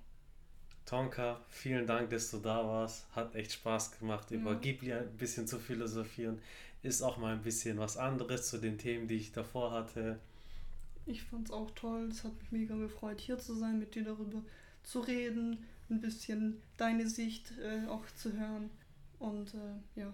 Tonka, 0.85 1.39
vielen 1.49 1.85
Dank, 1.85 2.09
dass 2.09 2.31
du 2.31 2.37
da 2.37 2.65
warst. 2.65 3.05
Hat 3.15 3.35
echt 3.35 3.51
Spaß 3.53 3.99
gemacht, 3.99 4.31
über 4.31 4.53
ja. 4.53 4.59
Ghibli 4.59 4.93
ein 4.93 5.17
bisschen 5.17 5.45
zu 5.45 5.59
philosophieren. 5.59 6.41
Ist 6.81 7.01
auch 7.01 7.17
mal 7.17 7.33
ein 7.33 7.43
bisschen 7.43 7.77
was 7.77 7.97
anderes 7.97 8.49
zu 8.49 8.57
den 8.57 8.77
Themen, 8.77 9.07
die 9.07 9.15
ich 9.15 9.31
davor 9.31 9.71
hatte. 9.71 10.19
Ich 11.05 11.23
fand 11.23 11.49
es 11.49 11.53
auch 11.53 11.69
toll. 11.71 12.07
Es 12.09 12.23
hat 12.23 12.33
mich 12.39 12.51
mega 12.51 12.75
gefreut, 12.75 13.19
hier 13.19 13.37
zu 13.37 13.53
sein, 13.53 13.77
mit 13.77 13.93
dir 13.93 14.03
darüber 14.03 14.41
zu 14.83 15.01
reden, 15.01 15.65
ein 15.89 15.99
bisschen 15.99 16.61
deine 16.77 17.07
Sicht 17.07 17.53
äh, 17.59 17.87
auch 17.87 18.05
zu 18.15 18.33
hören. 18.33 18.69
Und 19.19 19.53
äh, 19.53 19.99
ja. 19.99 20.13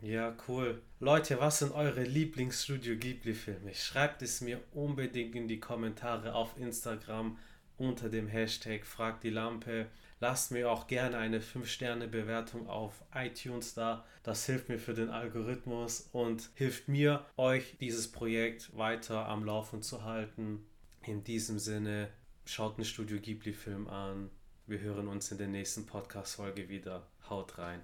Ja, 0.00 0.34
cool. 0.48 0.80
Leute, 1.00 1.38
was 1.40 1.58
sind 1.58 1.72
eure 1.72 2.04
Lieblingsstudio 2.04 2.96
Ghibli-Filme? 2.96 3.74
Schreibt 3.74 4.22
es 4.22 4.40
mir 4.40 4.60
unbedingt 4.72 5.34
in 5.34 5.48
die 5.48 5.60
Kommentare 5.60 6.34
auf 6.34 6.56
Instagram 6.56 7.36
unter 7.80 8.08
dem 8.08 8.28
Hashtag 8.28 8.84
Frag 8.84 9.20
die 9.22 9.30
Lampe. 9.30 9.86
Lasst 10.20 10.52
mir 10.52 10.70
auch 10.70 10.86
gerne 10.86 11.16
eine 11.16 11.40
5-Sterne-Bewertung 11.40 12.68
auf 12.68 13.02
iTunes 13.14 13.72
da. 13.72 14.04
Das 14.22 14.44
hilft 14.44 14.68
mir 14.68 14.78
für 14.78 14.92
den 14.92 15.08
Algorithmus 15.08 16.08
und 16.12 16.50
hilft 16.54 16.88
mir, 16.88 17.24
euch 17.38 17.78
dieses 17.80 18.12
Projekt 18.12 18.76
weiter 18.76 19.26
am 19.26 19.44
Laufen 19.44 19.82
zu 19.82 20.04
halten. 20.04 20.66
In 21.06 21.24
diesem 21.24 21.58
Sinne, 21.58 22.10
schaut 22.44 22.76
einen 22.76 22.84
Studio 22.84 23.18
Ghibli-Film 23.18 23.88
an. 23.88 24.30
Wir 24.66 24.80
hören 24.80 25.08
uns 25.08 25.32
in 25.32 25.38
der 25.38 25.48
nächsten 25.48 25.86
Podcast-Folge 25.86 26.68
wieder. 26.68 27.06
Haut 27.28 27.56
rein. 27.56 27.82